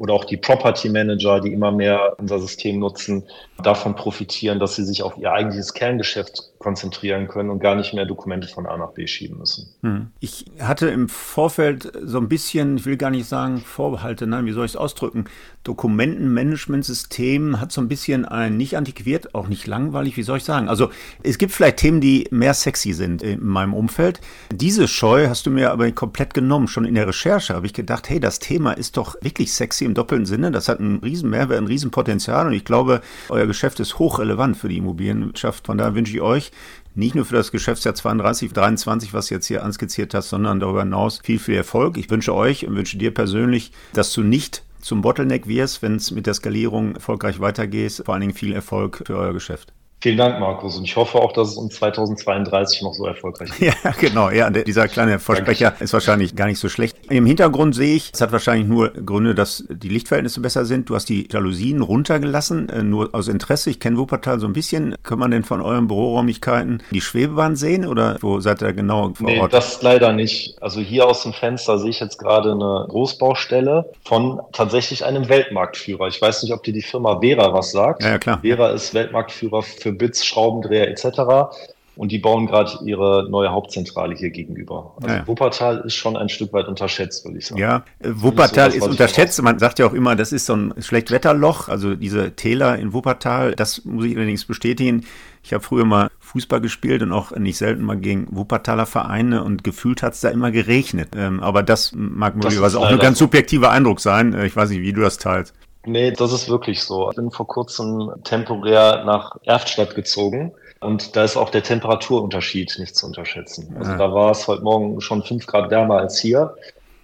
[0.00, 3.22] oder auch die Property Manager, die immer mehr unser System nutzen,
[3.62, 8.06] davon profitieren, dass sie sich auf ihr eigentliches Kerngeschäft konzentrieren können und gar nicht mehr
[8.06, 9.74] Dokumente von A nach B schieben müssen.
[9.82, 10.10] Hm.
[10.20, 14.52] Ich hatte im Vorfeld so ein bisschen, ich will gar nicht sagen Vorbehalte, nein, wie
[14.52, 15.24] soll ich es ausdrücken?
[15.64, 20.68] Dokumentenmanagementsystem hat so ein bisschen ein nicht antiquiert, auch nicht langweilig, wie soll ich sagen?
[20.68, 20.90] Also
[21.22, 24.20] es gibt vielleicht Themen, die mehr sexy sind in meinem Umfeld.
[24.50, 26.68] Diese Scheu hast du mir aber komplett genommen.
[26.68, 29.94] Schon in der Recherche habe ich gedacht, hey, das Thema ist doch wirklich sexy im
[29.94, 30.50] doppelten Sinne.
[30.50, 34.56] Das hat einen riesen Mehrwert, ein riesen Potenzial und ich glaube, euer Geschäft ist hochrelevant
[34.56, 35.66] für die Immobilienwirtschaft.
[35.66, 36.52] Von daher wünsche ich euch
[36.94, 41.20] nicht nur für das Geschäftsjahr 32, 23, was jetzt hier anskizziert hast, sondern darüber hinaus
[41.22, 41.98] viel, viel Erfolg.
[41.98, 46.10] Ich wünsche euch und wünsche dir persönlich, dass du nicht zum Bottleneck wirst, wenn es
[46.10, 48.02] mit der Skalierung erfolgreich weitergeht.
[48.04, 49.72] Vor allen Dingen viel Erfolg für euer Geschäft.
[50.02, 50.78] Vielen Dank, Markus.
[50.78, 53.60] Und ich hoffe auch, dass es uns 2032 noch so erfolgreich wird.
[53.84, 54.30] Ja, genau.
[54.30, 55.84] Ja, dieser kleine Versprecher Dankeschön.
[55.84, 56.96] ist wahrscheinlich gar nicht so schlecht.
[57.10, 60.88] Im Hintergrund sehe ich, es hat wahrscheinlich nur Gründe, dass die Lichtverhältnisse besser sind.
[60.88, 63.68] Du hast die Jalousien runtergelassen, äh, nur aus Interesse.
[63.68, 64.96] Ich kenne Wuppertal so ein bisschen.
[65.02, 69.26] Kann man denn von euren Büroräumlichkeiten die Schwebebahn sehen oder wo seid ihr genau vor
[69.26, 69.52] nee, Ort?
[69.52, 70.60] das leider nicht.
[70.62, 76.08] Also hier aus dem Fenster sehe ich jetzt gerade eine Großbaustelle von tatsächlich einem Weltmarktführer.
[76.08, 78.02] Ich weiß nicht, ob dir die Firma Vera was sagt.
[78.02, 78.38] Ja, ja klar.
[78.40, 81.52] Vera ist Weltmarktführer für für Bits, Schraubendreher etc.
[81.96, 84.94] Und die bauen gerade ihre neue Hauptzentrale hier gegenüber.
[85.02, 85.26] Also ja.
[85.26, 87.60] Wuppertal ist schon ein Stück weit unterschätzt, würde ich sagen.
[87.60, 89.42] Ja, Wuppertal so ist unterschätzt.
[89.42, 91.68] Man sagt ja auch immer, das ist so ein Schlechtwetterloch.
[91.68, 95.04] Also diese Täler in Wuppertal, das muss ich allerdings bestätigen.
[95.42, 99.64] Ich habe früher mal Fußball gespielt und auch nicht selten mal gegen Wuppertaler Vereine und
[99.64, 101.10] gefühlt hat es da immer geregnet.
[101.16, 104.32] Ähm, aber das mag möglicherweise auch ein ganz subjektiver Eindruck sein.
[104.32, 105.54] Äh, ich weiß nicht, wie du das teilst.
[105.86, 107.10] Nee, das ist wirklich so.
[107.10, 110.52] Ich bin vor kurzem temporär nach Erftstadt gezogen.
[110.80, 113.74] Und da ist auch der Temperaturunterschied nicht zu unterschätzen.
[113.78, 113.98] Also ja.
[113.98, 116.54] da war es heute Morgen schon fünf Grad wärmer als hier.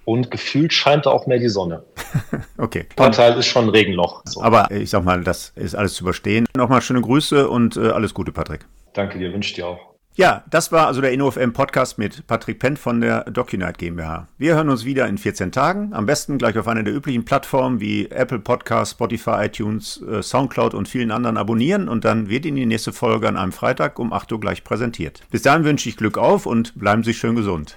[0.05, 1.83] Und gefühlt scheint da auch mehr die Sonne.
[2.59, 2.87] okay.
[2.95, 4.22] Teil ist schon ein Regenloch.
[4.24, 4.41] So.
[4.41, 6.47] Aber ich sag mal, das ist alles zu überstehen.
[6.57, 8.66] Nochmal schöne Grüße und äh, alles Gute, Patrick.
[8.93, 9.95] Danke dir, wünsche dir auch.
[10.17, 14.27] Ja, das war also der InnoFM Podcast mit Patrick Penn von der DocuNight GmbH.
[14.39, 15.93] Wir hören uns wieder in 14 Tagen.
[15.93, 20.73] Am besten gleich auf einer der üblichen Plattformen wie Apple Podcasts, Spotify, iTunes, äh, Soundcloud
[20.73, 24.14] und vielen anderen abonnieren und dann wird Ihnen die nächste Folge an einem Freitag um
[24.14, 25.23] 8 Uhr gleich präsentiert.
[25.31, 27.77] Bis dahin wünsche ich Glück auf und bleiben Sie schön gesund.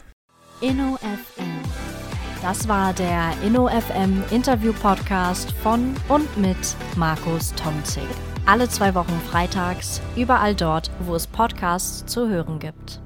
[0.61, 1.43] InnoFM.
[2.41, 8.07] Das war der InnoFM Interview Podcast von und mit Markus Tomzig
[8.45, 13.01] alle zwei Wochen freitags, überall dort, wo es Podcasts zu hören gibt.